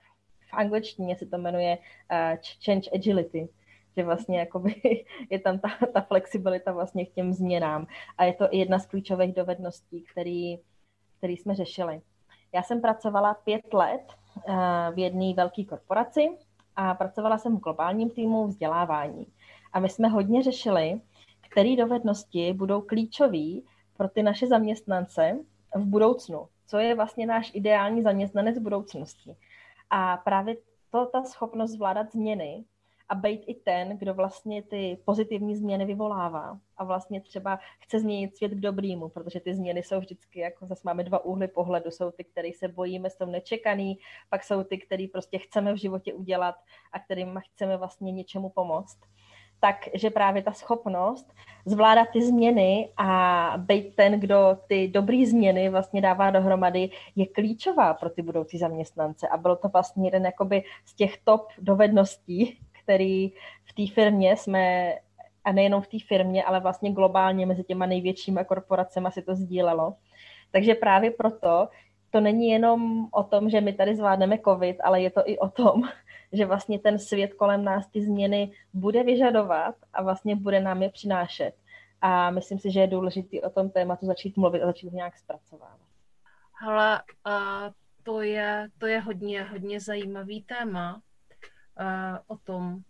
v 0.50 0.54
angličtině 0.54 1.16
se 1.16 1.26
to 1.26 1.38
jmenuje 1.38 1.78
uh, 1.78 2.38
change 2.64 2.90
agility, 2.94 3.48
že 3.96 4.04
vlastně 4.04 4.38
jakoby 4.38 4.74
je 5.30 5.38
tam 5.38 5.58
ta, 5.58 5.68
ta 5.92 6.00
flexibilita 6.00 6.72
vlastně 6.72 7.06
k 7.06 7.12
těm 7.12 7.32
změnám. 7.32 7.86
A 8.18 8.24
je 8.24 8.32
to 8.32 8.48
jedna 8.52 8.78
z 8.78 8.86
klíčových 8.86 9.34
dovedností, 9.34 10.04
který, 10.12 10.58
který 11.20 11.36
jsme 11.36 11.54
řešili. 11.54 12.00
Já 12.52 12.62
jsem 12.62 12.80
pracovala 12.80 13.34
pět 13.34 13.74
let 13.74 14.02
uh, 14.48 14.54
v 14.94 14.98
jedné 14.98 15.34
velké 15.34 15.64
korporaci 15.64 16.28
a 16.76 16.94
pracovala 16.94 17.38
jsem 17.38 17.56
v 17.56 17.60
globálním 17.60 18.10
týmu 18.10 18.46
vzdělávání. 18.46 19.26
A 19.72 19.80
my 19.80 19.88
jsme 19.88 20.08
hodně 20.08 20.42
řešili, 20.42 21.00
které 21.50 21.76
dovednosti 21.76 22.52
budou 22.52 22.80
klíčové 22.80 23.60
pro 23.96 24.08
ty 24.08 24.22
naše 24.22 24.46
zaměstnance 24.46 25.38
v 25.74 25.84
budoucnu. 25.84 26.48
Co 26.66 26.78
je 26.78 26.94
vlastně 26.94 27.26
náš 27.26 27.50
ideální 27.54 28.02
zaměstnanec 28.02 28.58
v 28.58 28.62
budoucnosti. 28.62 29.36
A 29.90 30.16
právě 30.16 30.56
to, 30.90 31.06
ta 31.06 31.22
schopnost 31.22 31.70
zvládat 31.70 32.12
změny 32.12 32.64
a 33.10 33.14
být 33.14 33.44
i 33.46 33.54
ten, 33.54 33.98
kdo 33.98 34.14
vlastně 34.14 34.62
ty 34.62 34.98
pozitivní 35.04 35.56
změny 35.56 35.84
vyvolává. 35.84 36.58
A 36.76 36.84
vlastně 36.84 37.20
třeba 37.20 37.58
chce 37.80 38.00
změnit 38.00 38.36
svět 38.36 38.52
k 38.52 38.60
dobrýmu, 38.60 39.08
protože 39.08 39.40
ty 39.40 39.54
změny 39.54 39.82
jsou 39.82 40.00
vždycky, 40.00 40.40
jako 40.40 40.66
zase 40.66 40.82
máme 40.84 41.04
dva 41.04 41.24
úhly 41.24 41.48
pohledu, 41.48 41.90
jsou 41.90 42.10
ty, 42.10 42.24
které 42.24 42.50
se 42.58 42.68
bojíme, 42.68 43.10
jsou 43.10 43.26
nečekaný, 43.26 43.98
pak 44.28 44.44
jsou 44.44 44.64
ty, 44.64 44.78
které 44.78 45.06
prostě 45.12 45.38
chceme 45.38 45.72
v 45.72 45.76
životě 45.76 46.14
udělat 46.14 46.54
a 46.92 46.98
kterým 46.98 47.40
chceme 47.54 47.76
vlastně 47.76 48.12
něčemu 48.12 48.48
pomoct. 48.48 48.98
Takže 49.60 50.10
právě 50.10 50.42
ta 50.42 50.52
schopnost 50.52 51.32
zvládat 51.66 52.08
ty 52.12 52.22
změny 52.22 52.92
a 52.96 53.52
být 53.56 53.96
ten, 53.96 54.20
kdo 54.20 54.58
ty 54.66 54.88
dobré 54.88 55.26
změny 55.26 55.68
vlastně 55.68 56.00
dává 56.00 56.30
dohromady, 56.30 56.90
je 57.16 57.26
klíčová 57.26 57.94
pro 57.94 58.10
ty 58.10 58.22
budoucí 58.22 58.58
zaměstnance. 58.58 59.28
A 59.28 59.36
bylo 59.36 59.56
to 59.56 59.68
vlastně 59.68 60.06
jeden 60.06 60.24
jakoby 60.24 60.62
z 60.84 60.94
těch 60.94 61.18
top 61.24 61.48
dovedností, 61.58 62.58
který 62.90 63.28
v 63.64 63.72
té 63.76 63.94
firmě 63.94 64.36
jsme, 64.36 64.94
a 65.44 65.52
nejenom 65.52 65.82
v 65.82 65.86
té 65.86 65.96
firmě, 66.08 66.44
ale 66.44 66.60
vlastně 66.60 66.92
globálně 66.92 67.46
mezi 67.46 67.64
těma 67.64 67.86
největšíma 67.86 68.44
korporacemi 68.44 69.08
si 69.12 69.22
to 69.22 69.34
sdílelo. 69.34 69.94
Takže 70.50 70.74
právě 70.74 71.10
proto 71.10 71.68
to 72.10 72.20
není 72.20 72.48
jenom 72.48 73.06
o 73.10 73.22
tom, 73.22 73.50
že 73.50 73.60
my 73.60 73.72
tady 73.72 73.96
zvládneme 73.96 74.38
COVID, 74.38 74.76
ale 74.84 75.02
je 75.02 75.10
to 75.10 75.22
i 75.24 75.38
o 75.38 75.48
tom, 75.48 75.82
že 76.32 76.46
vlastně 76.46 76.78
ten 76.78 76.98
svět 76.98 77.34
kolem 77.34 77.64
nás 77.64 77.86
ty 77.86 78.02
změny 78.02 78.52
bude 78.74 79.02
vyžadovat 79.02 79.74
a 79.92 80.02
vlastně 80.02 80.36
bude 80.36 80.60
nám 80.60 80.82
je 80.82 80.90
přinášet. 80.90 81.52
A 82.00 82.30
myslím 82.30 82.58
si, 82.58 82.70
že 82.70 82.80
je 82.80 82.86
důležité 82.86 83.40
o 83.40 83.50
tom 83.50 83.70
tématu 83.70 84.06
začít 84.06 84.36
mluvit 84.36 84.62
a 84.62 84.66
začít 84.66 84.92
nějak 84.92 85.18
zpracovávat. 85.18 85.80
Hele, 86.52 87.02
uh, 87.26 87.72
to 88.02 88.22
je, 88.22 88.68
to 88.78 88.86
je 88.86 89.00
hodně, 89.00 89.42
hodně 89.42 89.80
zajímavý 89.80 90.42
téma 90.42 91.00
o 92.26 92.36
tom, 92.36 92.82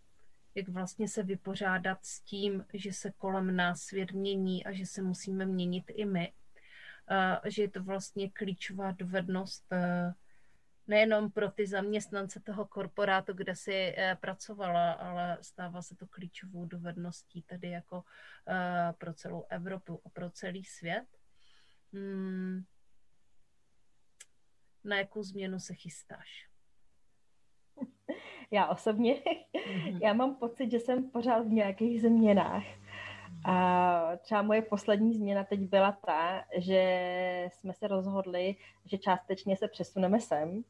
jak 0.54 0.68
vlastně 0.68 1.08
se 1.08 1.22
vypořádat 1.22 1.98
s 2.02 2.20
tím, 2.20 2.64
že 2.74 2.92
se 2.92 3.10
kolem 3.10 3.56
nás 3.56 3.80
svět 3.80 4.12
mění 4.12 4.64
a 4.64 4.72
že 4.72 4.86
se 4.86 5.02
musíme 5.02 5.46
měnit 5.46 5.84
i 5.88 6.04
my. 6.04 6.32
Uh, 7.10 7.50
že 7.50 7.62
je 7.62 7.70
to 7.70 7.82
vlastně 7.82 8.30
klíčová 8.30 8.90
dovednost 8.90 9.64
uh, 9.72 10.12
nejenom 10.90 11.30
pro 11.30 11.50
ty 11.50 11.66
zaměstnance 11.66 12.40
toho 12.40 12.66
korporátu, 12.66 13.32
kde 13.32 13.56
si 13.56 13.94
eh, 13.96 14.16
pracovala, 14.20 14.92
ale 14.92 15.38
stává 15.42 15.82
se 15.82 15.96
to 15.96 16.06
klíčovou 16.06 16.66
dovedností 16.66 17.42
tedy 17.42 17.70
jako 17.70 18.04
eh, 18.48 18.92
pro 18.98 19.14
celou 19.14 19.46
Evropu 19.48 20.02
a 20.04 20.08
pro 20.08 20.30
celý 20.30 20.64
svět. 20.64 21.06
Hmm. 21.92 22.64
Na 24.84 24.96
jakou 24.98 25.22
změnu 25.22 25.60
se 25.60 25.74
chystáš? 25.74 26.49
Já 28.50 28.66
osobně, 28.66 29.14
mm-hmm. 29.14 29.98
já 30.02 30.12
mám 30.12 30.34
pocit, 30.34 30.70
že 30.70 30.80
jsem 30.80 31.10
pořád 31.10 31.46
v 31.46 31.52
nějakých 31.52 32.02
změnách. 32.02 32.64
A 33.44 34.16
třeba 34.16 34.42
moje 34.42 34.62
poslední 34.62 35.14
změna 35.14 35.44
teď 35.44 35.60
byla 35.60 35.92
ta, 35.92 36.44
že 36.56 37.48
jsme 37.52 37.72
se 37.72 37.88
rozhodli, 37.88 38.56
že 38.84 38.98
částečně 38.98 39.56
se 39.56 39.68
přesuneme 39.68 40.20
sem, 40.20 40.64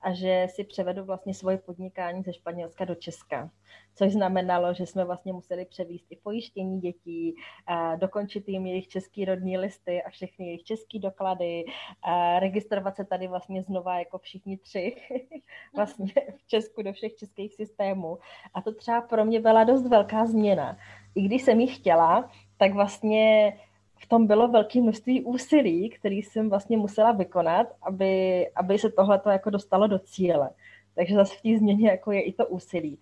a 0.00 0.12
že 0.12 0.46
si 0.50 0.64
převedu 0.64 1.04
vlastně 1.04 1.34
svoje 1.34 1.58
podnikání 1.58 2.22
ze 2.22 2.32
Španělska 2.32 2.84
do 2.84 2.94
Česka. 2.94 3.50
Což 3.94 4.12
znamenalo, 4.12 4.74
že 4.74 4.86
jsme 4.86 5.04
vlastně 5.04 5.32
museli 5.32 5.64
převíst 5.64 6.06
i 6.10 6.16
pojištění 6.16 6.80
dětí, 6.80 7.34
a 7.66 7.96
dokončit 7.96 8.48
jim 8.48 8.66
jejich 8.66 8.88
český 8.88 9.24
rodní 9.24 9.58
listy 9.58 10.02
a 10.02 10.10
všechny 10.10 10.46
jejich 10.46 10.64
český 10.64 10.98
doklady, 10.98 11.64
a 12.02 12.38
registrovat 12.38 12.96
se 12.96 13.04
tady 13.04 13.28
vlastně 13.28 13.62
znova 13.62 13.98
jako 13.98 14.18
všichni 14.18 14.56
tři 14.56 14.96
vlastně 15.76 16.12
v 16.36 16.46
Česku 16.46 16.82
do 16.82 16.92
všech 16.92 17.16
českých 17.16 17.54
systémů. 17.54 18.18
A 18.54 18.62
to 18.62 18.74
třeba 18.74 19.00
pro 19.00 19.24
mě 19.24 19.40
byla 19.40 19.64
dost 19.64 19.86
velká 19.86 20.26
změna. 20.26 20.78
I 21.14 21.22
když 21.22 21.42
jsem 21.42 21.60
ji 21.60 21.66
chtěla, 21.66 22.30
tak 22.56 22.72
vlastně 22.72 23.52
v 23.98 24.06
tom 24.06 24.26
bylo 24.26 24.48
velké 24.48 24.80
množství 24.80 25.24
úsilí, 25.24 25.90
který 25.90 26.22
jsem 26.22 26.50
vlastně 26.50 26.76
musela 26.76 27.12
vykonat, 27.12 27.66
aby, 27.82 28.46
aby 28.54 28.78
se 28.78 28.90
tohle 28.90 29.20
jako 29.30 29.50
dostalo 29.50 29.86
do 29.86 29.98
cíle. 29.98 30.50
Takže 30.94 31.14
zase 31.14 31.34
v 31.36 31.42
té 31.42 31.58
změně 31.58 31.88
jako 31.88 32.12
je 32.12 32.22
i 32.22 32.32
to 32.32 32.46
úsilí. 32.46 32.98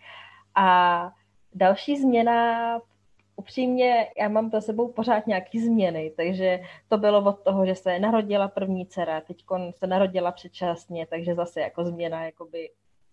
A 0.55 1.11
další 1.55 1.97
změna, 1.97 2.81
upřímně, 3.37 4.07
já 4.19 4.29
mám 4.29 4.51
za 4.51 4.61
sebou 4.61 4.93
pořád 4.93 5.27
nějaké 5.27 5.61
změny, 5.61 6.13
takže 6.17 6.61
to 6.89 6.99
bylo 6.99 7.25
od 7.25 7.43
toho, 7.43 7.67
že 7.67 7.75
se 7.75 7.99
narodila 7.99 8.49
první 8.49 8.87
dcera, 8.87 9.21
teď 9.21 9.45
se 9.71 9.87
narodila 9.87 10.33
předčasně, 10.33 11.07
takže 11.07 11.35
zase 11.35 11.61
jako 11.61 11.85
změna 11.85 12.25
jakoby 12.25 12.71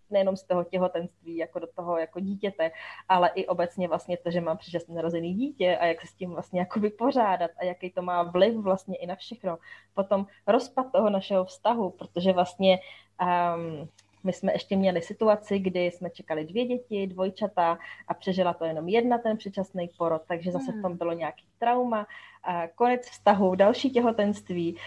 nejenom 0.10 0.38
z 0.38 0.44
toho 0.44 0.64
těhotenství 0.64 1.38
jako 1.38 1.60
do 1.60 1.68
toho 1.68 1.98
jako 1.98 2.20
dítěte, 2.20 2.72
ale 3.10 3.32
i 3.36 3.48
obecně 3.48 3.88
vlastně 3.88 4.18
to, 4.18 4.32
že 4.32 4.42
mám 4.42 4.58
předčasně 4.58 4.96
narozený 4.96 5.34
dítě 5.34 5.78
a 5.78 5.86
jak 5.86 6.02
se 6.02 6.08
s 6.08 6.14
tím 6.14 6.32
vlastně 6.32 6.60
jako 6.60 6.80
vypořádat 6.80 7.52
a 7.58 7.64
jaký 7.66 7.92
to 7.92 8.02
má 8.02 8.24
vliv 8.24 8.56
vlastně 8.56 8.98
i 8.98 9.08
na 9.08 9.16
všechno. 9.16 9.58
Potom 9.94 10.26
rozpad 10.48 10.92
toho 10.92 11.10
našeho 11.10 11.46
vztahu, 11.46 11.90
protože 11.90 12.34
vlastně 12.34 12.80
um, 13.22 13.90
my 14.24 14.34
jsme 14.34 14.54
ještě 14.54 14.76
měli 14.76 15.02
situaci, 15.02 15.60
kdy 15.60 15.86
jsme 15.86 16.10
čekali 16.10 16.46
dvě 16.46 16.66
děti, 16.66 17.08
dvojčata 17.08 17.78
a 18.08 18.14
přežila 18.14 18.54
to 18.54 18.66
jenom 18.66 18.88
jedna 18.88 19.18
ten 19.18 19.38
předčasný 19.38 19.90
porod, 19.98 20.22
takže 20.28 20.52
zase 20.52 20.72
v 20.72 20.82
tom 20.82 20.92
hmm. 20.92 20.98
bylo 20.98 21.14
nějaký 21.14 21.46
trauma. 21.60 22.08
A 22.44 22.68
konec 22.68 23.10
vztahu, 23.10 23.56
další 23.56 23.92
těhotenství, 23.92 24.78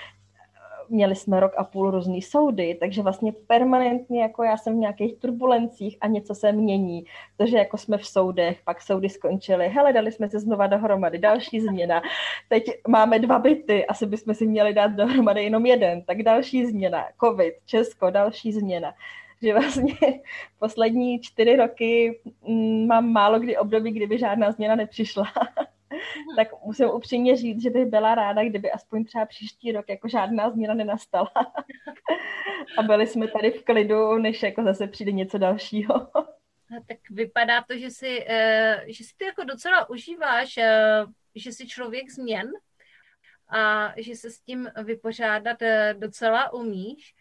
měli 0.88 1.16
jsme 1.16 1.40
rok 1.40 1.52
a 1.56 1.64
půl 1.64 1.90
různý 1.90 2.22
soudy, 2.22 2.76
takže 2.80 3.02
vlastně 3.02 3.32
permanentně 3.46 4.22
jako 4.22 4.42
já 4.42 4.56
jsem 4.56 4.74
v 4.74 4.76
nějakých 4.76 5.18
turbulencích 5.18 5.98
a 6.00 6.06
něco 6.06 6.34
se 6.34 6.52
mění. 6.52 7.04
Takže 7.36 7.58
jako 7.58 7.78
jsme 7.78 7.98
v 7.98 8.06
soudech, 8.06 8.60
pak 8.64 8.82
soudy 8.82 9.08
skončily, 9.08 9.68
hele, 9.68 9.92
dali 9.92 10.12
jsme 10.12 10.30
se 10.30 10.40
znova 10.40 10.66
dohromady, 10.66 11.18
další 11.18 11.60
změna. 11.60 12.02
Teď 12.48 12.64
máme 12.88 13.18
dva 13.18 13.38
byty, 13.38 13.86
asi 13.86 14.06
bychom 14.06 14.34
si 14.34 14.46
měli 14.46 14.74
dát 14.74 14.92
dohromady 14.92 15.44
jenom 15.44 15.66
jeden, 15.66 16.02
tak 16.02 16.22
další 16.22 16.66
změna, 16.66 17.04
covid, 17.24 17.54
Česko, 17.66 18.10
další 18.10 18.52
změna. 18.52 18.92
že 19.42 19.52
vlastně 19.52 19.94
poslední 20.58 21.20
čtyři 21.20 21.56
roky 21.56 22.20
mm, 22.48 22.86
mám 22.86 23.12
málo 23.12 23.38
kdy 23.38 23.56
období, 23.56 23.90
kdyby 23.90 24.18
žádná 24.18 24.52
změna 24.52 24.74
nepřišla. 24.74 25.24
Tak 26.36 26.48
musím 26.64 26.88
upřímně 26.88 27.36
říct, 27.36 27.62
že 27.62 27.70
bych 27.70 27.86
byla 27.86 28.14
ráda, 28.14 28.44
kdyby 28.44 28.70
aspoň 28.70 29.04
třeba 29.04 29.26
příští 29.26 29.72
rok 29.72 29.88
jako 29.88 30.08
žádná 30.08 30.50
změna 30.50 30.74
nenastala. 30.74 31.32
a 32.78 32.82
byli 32.82 33.06
jsme 33.06 33.28
tady 33.28 33.50
v 33.50 33.64
klidu, 33.64 34.18
než 34.18 34.42
jako 34.42 34.62
zase 34.64 34.86
přijde 34.86 35.12
něco 35.12 35.38
dalšího. 35.38 36.08
tak 36.88 36.98
vypadá 37.10 37.62
to, 37.62 37.78
že 37.78 37.90
si, 37.90 38.24
eh, 38.28 38.84
že 38.86 39.04
si 39.04 39.16
to 39.16 39.24
jako 39.24 39.44
docela 39.44 39.90
užíváš, 39.90 40.58
eh, 40.58 41.04
že 41.34 41.52
jsi 41.52 41.68
člověk 41.68 42.10
změn 42.10 42.50
a 43.48 43.92
že 43.96 44.16
se 44.16 44.30
s 44.30 44.40
tím 44.40 44.68
vypořádat 44.84 45.62
eh, 45.62 45.94
docela 45.98 46.52
umíš. 46.52 47.14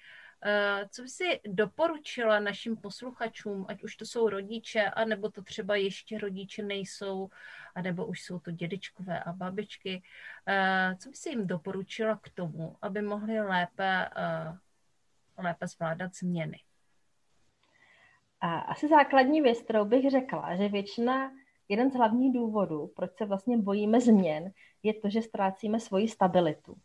Co 0.89 1.01
by 1.01 1.09
si 1.09 1.39
doporučila 1.47 2.39
našim 2.39 2.77
posluchačům, 2.77 3.65
ať 3.69 3.83
už 3.83 3.95
to 3.95 4.05
jsou 4.05 4.29
rodiče, 4.29 4.83
anebo 4.83 5.29
to 5.29 5.41
třeba 5.41 5.75
ještě 5.75 6.17
rodiče 6.17 6.63
nejsou, 6.63 7.29
anebo 7.75 8.05
už 8.05 8.21
jsou 8.21 8.39
to 8.39 8.51
dědečkové 8.51 9.23
a 9.23 9.33
babičky. 9.33 10.03
Co 10.97 11.09
by 11.09 11.15
si 11.15 11.29
jim 11.29 11.47
doporučila 11.47 12.19
k 12.21 12.29
tomu, 12.29 12.75
aby 12.81 13.01
mohli 13.01 13.39
lépe, 13.39 14.09
lépe 15.37 15.67
zvládat 15.67 16.15
změny? 16.15 16.59
Asi 18.41 18.87
základní 18.87 19.41
věc, 19.41 19.61
kterou 19.61 19.85
bych 19.85 20.11
řekla, 20.11 20.55
že 20.55 20.69
většina, 20.69 21.31
jeden 21.69 21.91
z 21.91 21.95
hlavních 21.95 22.33
důvodů, 22.33 22.91
proč 22.95 23.11
se 23.17 23.25
vlastně 23.25 23.57
bojíme 23.57 24.01
změn, 24.01 24.51
je 24.83 24.93
to, 24.93 25.09
že 25.09 25.21
ztrácíme 25.21 25.79
svoji 25.79 26.07
stabilitu. 26.07 26.75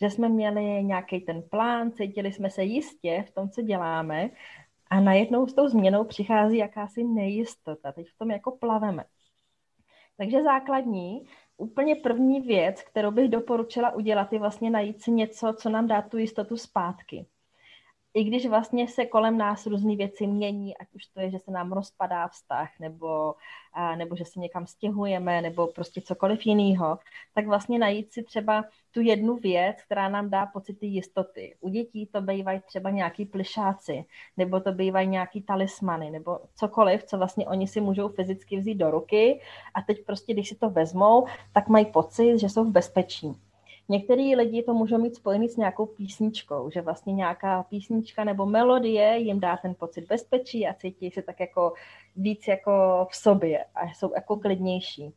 Že 0.00 0.10
jsme 0.10 0.28
měli 0.28 0.84
nějaký 0.84 1.20
ten 1.20 1.42
plán, 1.42 1.92
cítili 1.92 2.32
jsme 2.32 2.50
se 2.50 2.64
jistě 2.64 3.24
v 3.28 3.30
tom, 3.30 3.50
co 3.50 3.62
děláme 3.62 4.30
a 4.90 5.00
najednou 5.00 5.46
s 5.46 5.54
tou 5.54 5.68
změnou 5.68 6.04
přichází 6.04 6.56
jakási 6.56 7.04
nejistota. 7.04 7.92
Teď 7.92 8.08
v 8.08 8.18
tom 8.18 8.30
jako 8.30 8.56
plaveme. 8.56 9.04
Takže 10.16 10.42
základní, 10.42 11.26
úplně 11.56 11.96
první 11.96 12.40
věc, 12.40 12.82
kterou 12.82 13.10
bych 13.10 13.30
doporučila 13.30 13.90
udělat, 13.90 14.32
je 14.32 14.38
vlastně 14.38 14.70
najít 14.70 15.02
si 15.02 15.10
něco, 15.10 15.54
co 15.58 15.70
nám 15.70 15.86
dá 15.86 16.02
tu 16.02 16.18
jistotu 16.18 16.56
zpátky 16.56 17.26
i 18.14 18.24
když 18.24 18.46
vlastně 18.46 18.88
se 18.88 19.06
kolem 19.06 19.38
nás 19.38 19.66
různé 19.66 19.96
věci 19.96 20.26
mění, 20.26 20.76
ať 20.76 20.94
už 20.94 21.06
to 21.06 21.20
je, 21.20 21.30
že 21.30 21.38
se 21.38 21.50
nám 21.50 21.72
rozpadá 21.72 22.28
vztah, 22.28 22.70
nebo, 22.80 23.34
a, 23.72 23.96
nebo 23.96 24.16
že 24.16 24.24
se 24.24 24.40
někam 24.40 24.66
stěhujeme, 24.66 25.42
nebo 25.42 25.66
prostě 25.66 26.00
cokoliv 26.00 26.46
jiného, 26.46 26.98
tak 27.34 27.46
vlastně 27.46 27.78
najít 27.78 28.12
si 28.12 28.22
třeba 28.22 28.64
tu 28.90 29.00
jednu 29.00 29.36
věc, 29.36 29.76
která 29.82 30.08
nám 30.08 30.30
dá 30.30 30.46
pocity 30.46 30.86
jistoty. 30.86 31.56
U 31.60 31.68
dětí 31.68 32.06
to 32.06 32.20
bývají 32.20 32.60
třeba 32.66 32.90
nějaký 32.90 33.24
plišáci, 33.24 34.04
nebo 34.36 34.60
to 34.60 34.72
bývají 34.72 35.08
nějaký 35.08 35.42
talismany, 35.42 36.10
nebo 36.10 36.40
cokoliv, 36.54 37.04
co 37.04 37.18
vlastně 37.18 37.46
oni 37.46 37.66
si 37.66 37.80
můžou 37.80 38.08
fyzicky 38.08 38.56
vzít 38.56 38.74
do 38.74 38.90
ruky 38.90 39.40
a 39.74 39.82
teď 39.82 40.04
prostě, 40.06 40.32
když 40.34 40.48
si 40.48 40.54
to 40.54 40.70
vezmou, 40.70 41.26
tak 41.52 41.68
mají 41.68 41.86
pocit, 41.86 42.38
že 42.38 42.48
jsou 42.48 42.64
v 42.64 42.70
bezpečí. 42.70 43.32
Některý 43.88 44.36
lidi 44.36 44.62
to 44.62 44.74
můžou 44.74 44.98
mít 44.98 45.16
spojený 45.16 45.48
s 45.48 45.56
nějakou 45.56 45.86
písničkou, 45.86 46.70
že 46.70 46.80
vlastně 46.80 47.12
nějaká 47.12 47.62
písnička 47.62 48.24
nebo 48.24 48.46
melodie 48.46 49.18
jim 49.18 49.40
dá 49.40 49.56
ten 49.56 49.74
pocit 49.74 50.06
bezpečí 50.08 50.66
a 50.66 50.74
cítí 50.74 51.10
se 51.10 51.22
tak 51.22 51.40
jako 51.40 51.72
víc 52.16 52.48
jako 52.48 53.06
v 53.10 53.16
sobě 53.16 53.64
a 53.74 53.86
jsou 53.86 54.12
jako 54.14 54.36
klidnější. 54.36 55.14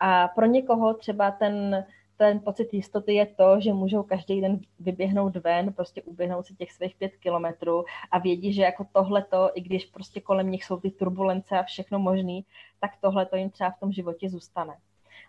A 0.00 0.28
pro 0.28 0.46
někoho 0.46 0.94
třeba 0.94 1.30
ten, 1.30 1.86
ten 2.16 2.40
pocit 2.40 2.74
jistoty 2.74 3.14
je 3.14 3.26
to, 3.26 3.60
že 3.60 3.72
můžou 3.72 4.02
každý 4.02 4.40
den 4.40 4.60
vyběhnout 4.80 5.36
ven, 5.36 5.72
prostě 5.72 6.02
uběhnout 6.02 6.46
si 6.46 6.54
těch 6.54 6.72
svých 6.72 6.96
pět 6.96 7.16
kilometrů 7.16 7.84
a 8.10 8.18
vědí, 8.18 8.52
že 8.52 8.62
jako 8.62 8.86
tohleto, 8.92 9.50
i 9.54 9.60
když 9.60 9.86
prostě 9.86 10.20
kolem 10.20 10.50
nich 10.50 10.64
jsou 10.64 10.80
ty 10.80 10.90
turbulence 10.90 11.58
a 11.58 11.62
všechno 11.62 11.98
možný, 11.98 12.44
tak 12.80 12.90
tohle 13.00 13.26
to 13.26 13.36
jim 13.36 13.50
třeba 13.50 13.70
v 13.70 13.80
tom 13.80 13.92
životě 13.92 14.28
zůstane. 14.28 14.76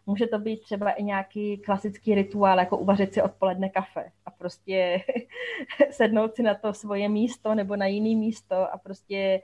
Může 0.10 0.28
to 0.28 0.40
být 0.40 0.62
třeba 0.62 0.92
i 0.92 1.04
nějaký 1.04 1.58
klasický 1.58 2.16
rituál, 2.16 2.60
jako 2.60 2.78
uvařit 2.78 3.14
si 3.14 3.22
odpoledne 3.22 3.70
kafe 3.70 4.12
a 4.26 4.32
prostě 4.32 5.02
sednout 5.92 6.36
si 6.36 6.44
na 6.44 6.56
to 6.56 6.74
svoje 6.74 7.10
místo 7.10 7.56
nebo 7.56 7.76
na 7.76 7.86
jiný 7.86 8.16
místo 8.16 8.74
a 8.74 8.78
prostě 8.78 9.42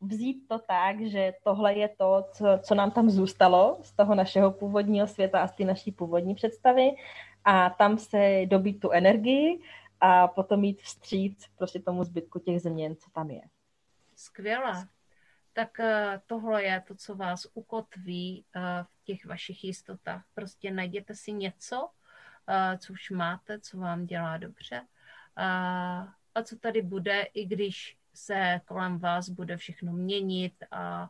vzít 0.00 0.48
to 0.48 0.58
tak, 0.58 1.00
že 1.00 1.32
tohle 1.44 1.74
je 1.74 1.88
to, 1.88 2.24
co, 2.32 2.46
co 2.62 2.74
nám 2.74 2.90
tam 2.90 3.10
zůstalo 3.10 3.78
z 3.82 3.92
toho 3.92 4.14
našeho 4.14 4.50
původního 4.50 5.06
světa 5.06 5.40
a 5.40 5.48
z 5.48 5.52
té 5.52 5.64
naší 5.64 5.92
původní 5.92 6.34
představy 6.34 6.90
a 7.44 7.70
tam 7.70 7.98
se 7.98 8.40
dobít 8.46 8.80
tu 8.80 8.90
energii 8.90 9.60
a 10.00 10.28
potom 10.28 10.60
mít 10.60 10.80
vstříc 10.80 11.46
prostě 11.56 11.80
tomu 11.80 12.04
zbytku 12.04 12.38
těch 12.38 12.60
změn, 12.60 12.96
co 12.96 13.10
tam 13.10 13.30
je. 13.30 13.42
Skvělé 14.14 14.88
tak 15.58 15.80
eh, 15.80 16.20
tohle 16.26 16.64
je 16.64 16.80
to, 16.80 16.94
co 16.94 17.14
vás 17.14 17.46
ukotví 17.54 18.44
eh, 18.56 18.60
v 18.82 19.04
těch 19.04 19.26
vašich 19.26 19.64
jistotách. 19.64 20.24
Prostě 20.34 20.70
najděte 20.70 21.14
si 21.14 21.32
něco, 21.32 21.90
eh, 22.48 22.78
co 22.78 22.92
už 22.92 23.10
máte, 23.10 23.60
co 23.60 23.78
vám 23.78 24.06
dělá 24.06 24.36
dobře 24.36 24.86
a 26.34 26.42
co 26.44 26.58
tady 26.58 26.82
bude, 26.82 27.22
i 27.22 27.46
když 27.46 27.98
se 28.14 28.60
kolem 28.64 28.98
vás 28.98 29.28
bude 29.28 29.56
všechno 29.56 29.92
měnit 29.92 30.64
a, 30.70 31.08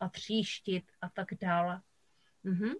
a 0.00 0.08
tříštit 0.08 0.84
a 1.00 1.08
tak 1.08 1.28
dále. 1.40 1.80
Mhm. 2.42 2.72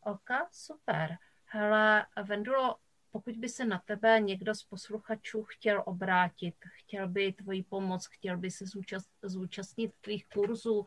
Ok, 0.00 0.30
super. 0.52 1.18
Hele, 1.44 2.06
Vendulo, 2.22 2.76
pokud 3.16 3.36
by 3.36 3.48
se 3.48 3.64
na 3.64 3.82
tebe 3.86 4.20
někdo 4.20 4.54
z 4.54 4.62
posluchačů 4.62 5.42
chtěl 5.42 5.82
obrátit, 5.86 6.54
chtěl 6.72 7.08
by 7.08 7.32
tvoji 7.32 7.62
pomoc, 7.62 8.06
chtěl 8.06 8.38
by 8.38 8.50
se 8.50 8.66
zúčast, 8.66 9.10
zúčastnit 9.22 9.92
tvých 10.00 10.28
kurzů, 10.28 10.84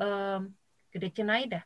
ehm, 0.00 0.54
kde 0.92 1.10
tě 1.10 1.24
najde? 1.24 1.60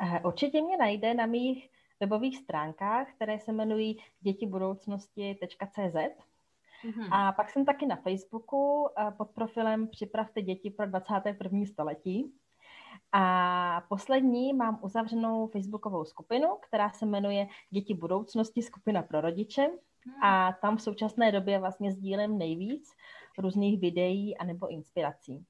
Eh, 0.00 0.20
určitě 0.24 0.62
mě 0.62 0.76
najde 0.76 1.14
na 1.14 1.26
mých 1.26 1.70
webových 2.00 2.38
stránkách, 2.38 3.14
které 3.14 3.38
se 3.38 3.50
jmenují 3.50 3.98
dětibudoucnosti.cz. 4.20 6.24
Mm-hmm. 6.84 7.08
A 7.10 7.32
pak 7.32 7.50
jsem 7.50 7.64
taky 7.64 7.86
na 7.86 7.96
Facebooku 7.96 8.88
eh, 8.98 9.10
pod 9.10 9.30
profilem 9.30 9.88
Připravte 9.88 10.42
děti 10.42 10.70
pro 10.70 10.86
21. 10.86 11.66
století. 11.66 12.32
A 13.16 13.82
poslední 13.88 14.52
mám 14.52 14.78
uzavřenou 14.82 15.46
facebookovou 15.46 16.04
skupinu, 16.04 16.48
která 16.60 16.90
se 16.90 17.06
jmenuje 17.06 17.46
Děti 17.70 17.94
budoucnosti, 17.94 18.62
skupina 18.62 19.02
pro 19.02 19.20
rodiče. 19.20 19.62
Hmm. 19.62 20.24
A 20.24 20.52
tam 20.52 20.76
v 20.76 20.82
současné 20.82 21.32
době 21.32 21.58
vlastně 21.58 21.92
sdílím 21.92 22.38
nejvíc 22.38 22.90
různých 23.38 23.80
videí 23.80 24.36
anebo 24.36 24.68
inspirací. 24.68 25.44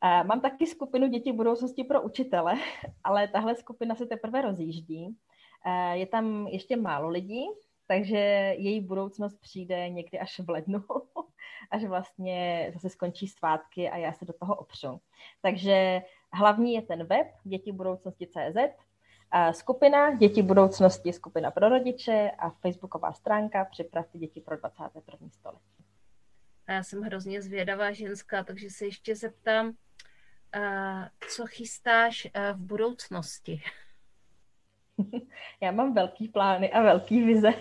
A 0.00 0.22
mám 0.22 0.40
taky 0.40 0.66
skupinu 0.66 1.08
Děti 1.08 1.32
budoucnosti 1.32 1.84
pro 1.84 2.02
učitele, 2.02 2.54
ale 3.04 3.28
tahle 3.28 3.54
skupina 3.54 3.94
se 3.94 4.06
teprve 4.06 4.42
rozjíždí. 4.42 5.16
Je 5.92 6.06
tam 6.06 6.46
ještě 6.46 6.76
málo 6.76 7.08
lidí, 7.08 7.44
takže 7.86 8.18
její 8.58 8.80
budoucnost 8.80 9.40
přijde 9.40 9.88
někdy 9.88 10.18
až 10.18 10.40
v 10.40 10.50
lednu, 10.50 10.84
až 11.70 11.84
vlastně 11.84 12.70
zase 12.74 12.88
skončí 12.88 13.28
svátky 13.28 13.90
a 13.90 13.96
já 13.96 14.12
se 14.12 14.24
do 14.24 14.32
toho 14.32 14.54
opřu. 14.54 15.00
Takže 15.42 16.02
hlavní 16.32 16.74
je 16.74 16.82
ten 16.82 17.04
web 17.04 17.26
děti 17.44 17.72
budoucnosti.cz, 17.72 18.56
skupina 19.50 20.16
Děti 20.16 20.42
budoucnosti, 20.42 21.12
skupina 21.12 21.50
pro 21.50 21.68
rodiče 21.68 22.30
a 22.38 22.50
facebooková 22.50 23.12
stránka 23.12 23.64
Připravte 23.64 24.18
děti 24.18 24.40
pro 24.40 24.56
21. 24.56 25.28
století. 25.30 25.84
A 26.66 26.72
já 26.72 26.82
jsem 26.82 27.02
hrozně 27.02 27.42
zvědavá 27.42 27.92
ženská, 27.92 28.44
takže 28.44 28.70
se 28.70 28.84
ještě 28.84 29.16
zeptám, 29.16 29.72
co 31.28 31.46
chystáš 31.46 32.26
v 32.52 32.56
budoucnosti? 32.56 33.62
Já 35.60 35.70
mám 35.70 35.94
velký 35.94 36.28
plány 36.28 36.72
a 36.72 36.82
velký 36.82 37.22
vize. 37.22 37.52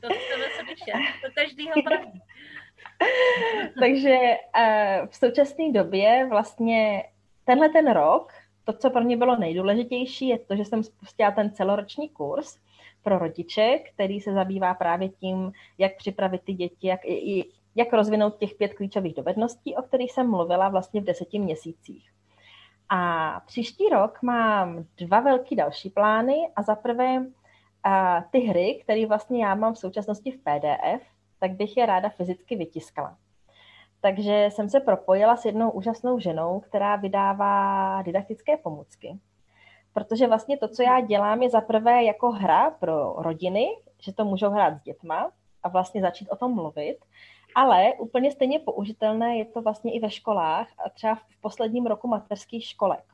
To 0.00 0.10
chceme 0.14 0.44
slyšet, 0.58 0.92
to 1.22 1.32
každýho 1.34 1.82
praví. 1.84 2.22
Takže 3.80 4.16
v 5.10 5.16
současné 5.16 5.72
době 5.72 6.26
vlastně 6.30 7.04
tenhle 7.44 7.68
ten 7.68 7.92
rok, 7.92 8.32
to, 8.64 8.72
co 8.72 8.90
pro 8.90 9.00
mě 9.00 9.16
bylo 9.16 9.36
nejdůležitější, 9.36 10.28
je 10.28 10.38
to, 10.38 10.56
že 10.56 10.64
jsem 10.64 10.82
spustila 10.82 11.30
ten 11.30 11.50
celoroční 11.50 12.08
kurz 12.08 12.58
pro 13.02 13.18
rodiče, 13.18 13.78
který 13.78 14.20
se 14.20 14.32
zabývá 14.32 14.74
právě 14.74 15.08
tím, 15.08 15.52
jak 15.78 15.96
připravit 15.96 16.42
ty 16.44 16.52
děti, 16.52 16.86
jak, 16.86 17.00
i, 17.04 17.44
jak 17.74 17.92
rozvinout 17.92 18.36
těch 18.38 18.54
pět 18.54 18.74
klíčových 18.74 19.14
dovedností, 19.14 19.76
o 19.76 19.82
kterých 19.82 20.12
jsem 20.12 20.30
mluvila 20.30 20.68
vlastně 20.68 21.00
v 21.00 21.04
deseti 21.04 21.38
měsících. 21.38 22.10
A 22.88 23.40
příští 23.46 23.88
rok 23.88 24.22
mám 24.22 24.84
dva 24.96 25.20
velký 25.20 25.56
další 25.56 25.90
plány 25.90 26.34
a 26.56 26.62
za 26.62 26.74
prvé 26.74 27.26
ty 28.30 28.38
hry, 28.38 28.80
které 28.84 29.06
vlastně 29.06 29.44
já 29.44 29.54
mám 29.54 29.74
v 29.74 29.78
současnosti 29.78 30.30
v 30.30 30.38
PDF, 30.38 31.02
tak 31.38 31.50
bych 31.50 31.76
je 31.76 31.86
ráda 31.86 32.08
fyzicky 32.08 32.56
vytiskala. 32.56 33.16
Takže 34.04 34.48
jsem 34.52 34.68
se 34.68 34.80
propojila 34.80 35.36
s 35.36 35.44
jednou 35.44 35.70
úžasnou 35.70 36.18
ženou, 36.18 36.60
která 36.60 36.96
vydává 36.96 38.02
didaktické 38.02 38.56
pomůcky. 38.56 39.18
Protože 39.92 40.26
vlastně 40.26 40.58
to, 40.58 40.68
co 40.68 40.82
já 40.82 41.00
dělám, 41.00 41.42
je 41.42 41.50
zaprvé 41.50 42.04
jako 42.04 42.30
hra 42.30 42.70
pro 42.70 43.12
rodiny, 43.12 43.66
že 44.00 44.12
to 44.12 44.24
můžou 44.24 44.50
hrát 44.50 44.74
s 44.76 44.82
dětma 44.82 45.30
a 45.62 45.68
vlastně 45.68 46.00
začít 46.00 46.28
o 46.30 46.36
tom 46.36 46.54
mluvit. 46.54 46.96
Ale 47.54 47.92
úplně 47.98 48.30
stejně 48.32 48.58
použitelné 48.58 49.36
je 49.38 49.44
to 49.44 49.62
vlastně 49.62 49.92
i 49.92 50.00
ve 50.00 50.10
školách 50.10 50.68
a 50.86 50.90
třeba 50.90 51.14
v 51.14 51.40
posledním 51.40 51.86
roku 51.86 52.08
mateřských 52.08 52.64
školek. 52.64 53.04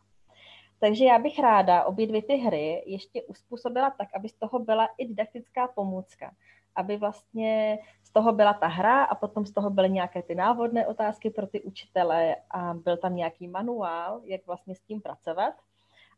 Takže 0.81 1.05
já 1.05 1.18
bych 1.18 1.38
ráda 1.38 1.85
obě 1.85 2.07
dvě 2.07 2.22
ty 2.22 2.37
hry 2.37 2.83
ještě 2.87 3.22
uspůsobila 3.22 3.90
tak, 3.90 4.09
aby 4.14 4.29
z 4.29 4.35
toho 4.35 4.59
byla 4.59 4.88
i 4.98 5.07
didaktická 5.07 5.68
pomůcka. 5.68 6.31
Aby 6.80 6.96
vlastně 6.96 7.78
z 8.02 8.12
toho 8.12 8.32
byla 8.32 8.54
ta 8.54 8.66
hra 8.66 9.04
a 9.04 9.14
potom 9.14 9.46
z 9.46 9.52
toho 9.52 9.70
byly 9.70 9.90
nějaké 9.90 10.22
ty 10.22 10.34
návodné 10.34 10.86
otázky 10.86 11.30
pro 11.30 11.46
ty 11.46 11.60
učitele 11.60 12.36
a 12.50 12.74
byl 12.74 12.96
tam 12.96 13.16
nějaký 13.16 13.48
manuál, 13.48 14.20
jak 14.24 14.46
vlastně 14.46 14.74
s 14.74 14.80
tím 14.80 15.00
pracovat 15.00 15.54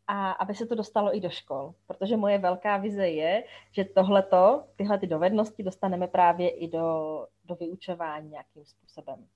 a 0.07 0.31
aby 0.31 0.55
se 0.55 0.66
to 0.66 0.75
dostalo 0.75 1.16
i 1.16 1.20
do 1.20 1.31
škol. 1.31 1.75
Protože 1.87 2.16
moje 2.16 2.38
velká 2.38 2.77
vize 2.77 3.09
je, 3.09 3.44
že 3.72 3.85
tohleto, 3.85 4.64
tyhle 4.77 4.98
ty 4.98 5.07
dovednosti 5.07 5.62
dostaneme 5.62 6.07
právě 6.07 6.51
i 6.51 6.68
do, 6.68 7.27
do 7.44 7.55
vyučování 7.55 8.31
nějakým 8.31 8.64
způsobem. 8.64 9.27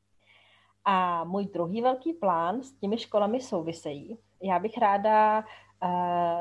A 0.84 1.24
můj 1.24 1.46
druhý 1.46 1.82
velký 1.82 2.12
plán 2.12 2.62
s 2.62 2.72
těmi 2.72 2.98
školami 2.98 3.40
souvisejí. 3.40 4.18
Já 4.42 4.58
bych 4.58 4.78
ráda 4.78 5.44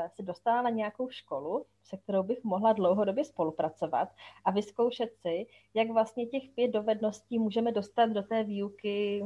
se 0.07 0.23
dostala 0.23 0.61
na 0.61 0.69
nějakou 0.69 1.09
školu, 1.09 1.65
se 1.83 1.97
kterou 1.97 2.23
bych 2.23 2.43
mohla 2.43 2.73
dlouhodobě 2.73 3.25
spolupracovat 3.25 4.09
a 4.45 4.51
vyzkoušet 4.51 5.09
si, 5.21 5.47
jak 5.73 5.89
vlastně 5.89 6.25
těch 6.25 6.43
pět 6.55 6.71
dovedností 6.71 7.39
můžeme 7.39 7.71
dostat 7.71 8.05
do 8.05 8.23
té 8.23 8.43
výuky 8.43 9.23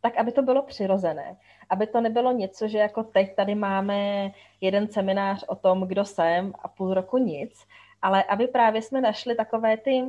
tak, 0.00 0.16
aby 0.16 0.32
to 0.32 0.42
bylo 0.42 0.62
přirozené. 0.62 1.36
Aby 1.70 1.86
to 1.86 2.00
nebylo 2.00 2.32
něco, 2.32 2.68
že 2.68 2.78
jako 2.78 3.02
teď 3.02 3.36
tady 3.36 3.54
máme 3.54 4.30
jeden 4.60 4.88
seminář 4.88 5.44
o 5.48 5.56
tom, 5.56 5.80
kdo 5.80 6.04
jsem 6.04 6.52
a 6.58 6.68
půl 6.68 6.94
roku 6.94 7.18
nic, 7.18 7.66
ale 8.02 8.24
aby 8.24 8.46
právě 8.46 8.82
jsme 8.82 9.00
našli 9.00 9.34
takové 9.34 9.76
ty, 9.76 10.04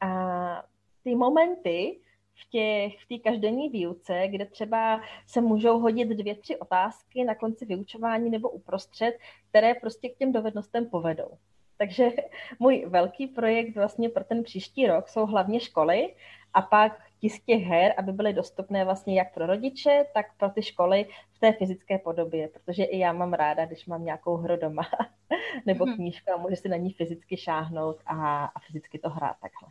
a, 0.00 0.62
ty 1.04 1.14
momenty, 1.14 2.00
v 2.38 2.50
té 2.50 2.96
v 3.04 3.08
té 3.08 3.22
každodenní 3.22 3.68
výuce, 3.68 4.28
kde 4.28 4.46
třeba 4.46 5.00
se 5.26 5.40
můžou 5.40 5.78
hodit 5.78 6.08
dvě, 6.08 6.34
tři 6.34 6.56
otázky 6.56 7.24
na 7.24 7.34
konci 7.34 7.66
vyučování 7.66 8.30
nebo 8.30 8.50
uprostřed, 8.50 9.18
které 9.48 9.74
prostě 9.74 10.08
k 10.08 10.16
těm 10.16 10.32
dovednostem 10.32 10.86
povedou. 10.86 11.30
Takže 11.78 12.10
můj 12.58 12.84
velký 12.88 13.26
projekt 13.26 13.76
vlastně 13.76 14.08
pro 14.08 14.24
ten 14.24 14.42
příští 14.42 14.86
rok 14.86 15.08
jsou 15.08 15.26
hlavně 15.26 15.60
školy 15.60 16.14
a 16.54 16.62
pak 16.62 17.02
tisk 17.20 17.44
těch 17.44 17.62
her, 17.62 17.94
aby 17.98 18.12
byly 18.12 18.32
dostupné 18.32 18.84
vlastně 18.84 19.18
jak 19.18 19.34
pro 19.34 19.46
rodiče, 19.46 20.04
tak 20.14 20.26
pro 20.36 20.50
ty 20.50 20.62
školy 20.62 21.06
v 21.32 21.38
té 21.38 21.52
fyzické 21.52 21.98
podobě, 21.98 22.48
protože 22.48 22.84
i 22.84 22.98
já 22.98 23.12
mám 23.12 23.32
ráda, 23.32 23.66
když 23.66 23.86
mám 23.86 24.04
nějakou 24.04 24.36
hru 24.36 24.56
doma 24.56 24.82
nebo 25.66 25.84
mm-hmm. 25.84 25.94
knížku 25.94 26.32
a 26.32 26.36
můžu 26.36 26.56
si 26.56 26.68
na 26.68 26.76
ní 26.76 26.92
fyzicky 26.92 27.36
šáhnout 27.36 27.96
a, 28.06 28.44
a 28.44 28.60
fyzicky 28.66 28.98
to 28.98 29.10
hrát 29.10 29.36
takhle. 29.40 29.68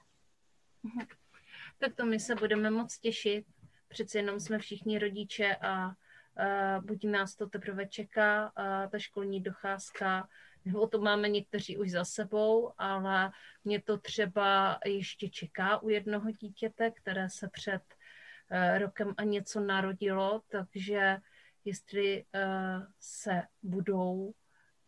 Tak 1.80 1.96
to 1.96 2.06
my 2.06 2.20
se 2.20 2.36
budeme 2.36 2.70
moc 2.70 3.00
těšit. 3.00 3.46
Přece 3.88 4.18
jenom 4.18 4.40
jsme 4.40 4.60
všichni 4.60 5.00
rodiče 5.00 5.56
a 5.56 5.88
uh, 5.88 6.86
buď 6.86 7.04
nás 7.04 7.36
to 7.36 7.48
teprve 7.48 7.88
čeká, 7.88 8.46
uh, 8.46 8.92
ta 8.92 9.00
školní 9.00 9.42
docházka, 9.42 10.28
nebo 10.66 10.88
to 10.88 11.02
máme 11.02 11.30
někteří 11.30 11.78
už 11.78 11.92
za 11.92 12.06
sebou, 12.06 12.72
ale 12.78 13.32
mě 13.64 13.82
to 13.82 13.98
třeba 13.98 14.80
ještě 14.86 15.30
čeká 15.30 15.78
u 15.84 15.90
jednoho 15.90 16.32
dítěte, 16.32 16.92
které 16.92 17.30
se 17.30 17.50
před 17.50 17.82
uh, 17.82 18.80
rokem 18.80 19.14
a 19.18 19.24
něco 19.24 19.60
narodilo, 19.60 20.42
takže 20.48 21.18
jestli 21.66 22.24
uh, 22.24 22.84
se 23.00 23.42
budou 23.64 24.34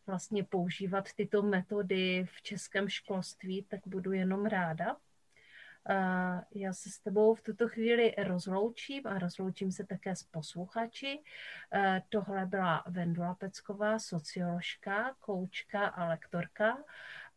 vlastně 0.08 0.44
používat 0.44 1.14
tyto 1.14 1.42
metody 1.42 2.26
v 2.32 2.42
českém 2.42 2.90
školství, 2.90 3.66
tak 3.70 3.80
budu 3.86 4.12
jenom 4.12 4.46
ráda. 4.46 4.98
Já 6.56 6.74
se 6.74 6.90
s 6.90 7.00
tebou 7.00 7.36
v 7.36 7.42
tuto 7.42 7.68
chvíli 7.68 8.16
rozloučím 8.18 9.08
a 9.08 9.20
rozloučím 9.20 9.72
se 9.72 9.86
také 9.86 10.16
s 10.16 10.24
posluchači. 10.24 11.24
Tohle 12.10 12.46
byla 12.46 12.84
Vendula 12.88 13.36
Pecková, 13.36 14.00
socioložka, 14.00 15.16
koučka 15.20 15.88
a 15.88 16.06
lektorka 16.06 16.78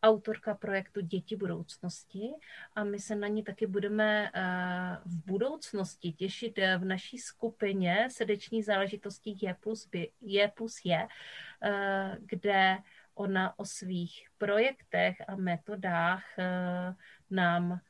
autorka 0.03 0.55
projektu 0.55 1.01
Děti 1.01 1.37
budoucnosti 1.37 2.31
a 2.75 2.85
my 2.85 2.99
se 2.99 3.17
na 3.17 3.29
ní 3.29 3.45
taky 3.45 3.67
budeme 3.67 4.31
v 5.05 5.27
budoucnosti 5.27 6.13
těšit 6.13 6.59
v 6.79 6.85
naší 6.85 7.19
skupině 7.19 8.09
srdeční 8.11 8.63
záležitosti 8.63 9.37
Je 9.43 9.55
plus, 9.55 9.89
B, 9.89 10.07
je, 10.21 10.49
plus 10.49 10.85
je, 10.85 11.09
kde 12.19 12.79
ona 13.15 13.59
o 13.59 13.65
svých 13.65 14.29
projektech 14.39 15.17
a 15.29 15.37
metodách 15.37 16.25
nám 17.31 17.81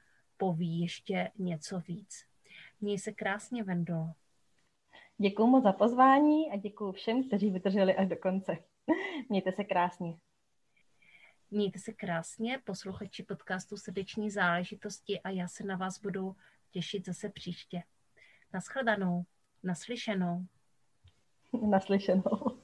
poví 0.42 0.80
ještě 0.80 1.30
něco 1.38 1.80
víc. 1.80 2.24
Měj 2.80 2.98
se 2.98 3.12
krásně, 3.12 3.64
Vendo. 3.64 4.08
Děkuji 5.18 5.46
moc 5.46 5.62
za 5.62 5.72
pozvání 5.72 6.50
a 6.50 6.56
děkuji 6.56 6.92
všem, 6.92 7.28
kteří 7.28 7.50
vydrželi 7.50 7.96
až 7.96 8.08
do 8.08 8.16
konce. 8.16 8.56
Mějte 9.28 9.52
se 9.52 9.64
krásně. 9.64 10.16
Mějte 11.50 11.78
se 11.78 11.92
krásně, 11.92 12.58
posluchači 12.64 13.22
podcastu 13.22 13.76
Srdeční 13.76 14.30
záležitosti 14.30 15.20
a 15.20 15.30
já 15.30 15.48
se 15.48 15.64
na 15.64 15.76
vás 15.76 16.00
budu 16.00 16.36
těšit 16.70 17.06
zase 17.06 17.28
příště. 17.28 17.82
Naschledanou, 18.52 19.24
naslyšenou. 19.62 20.46
Naslyšenou. 21.70 22.61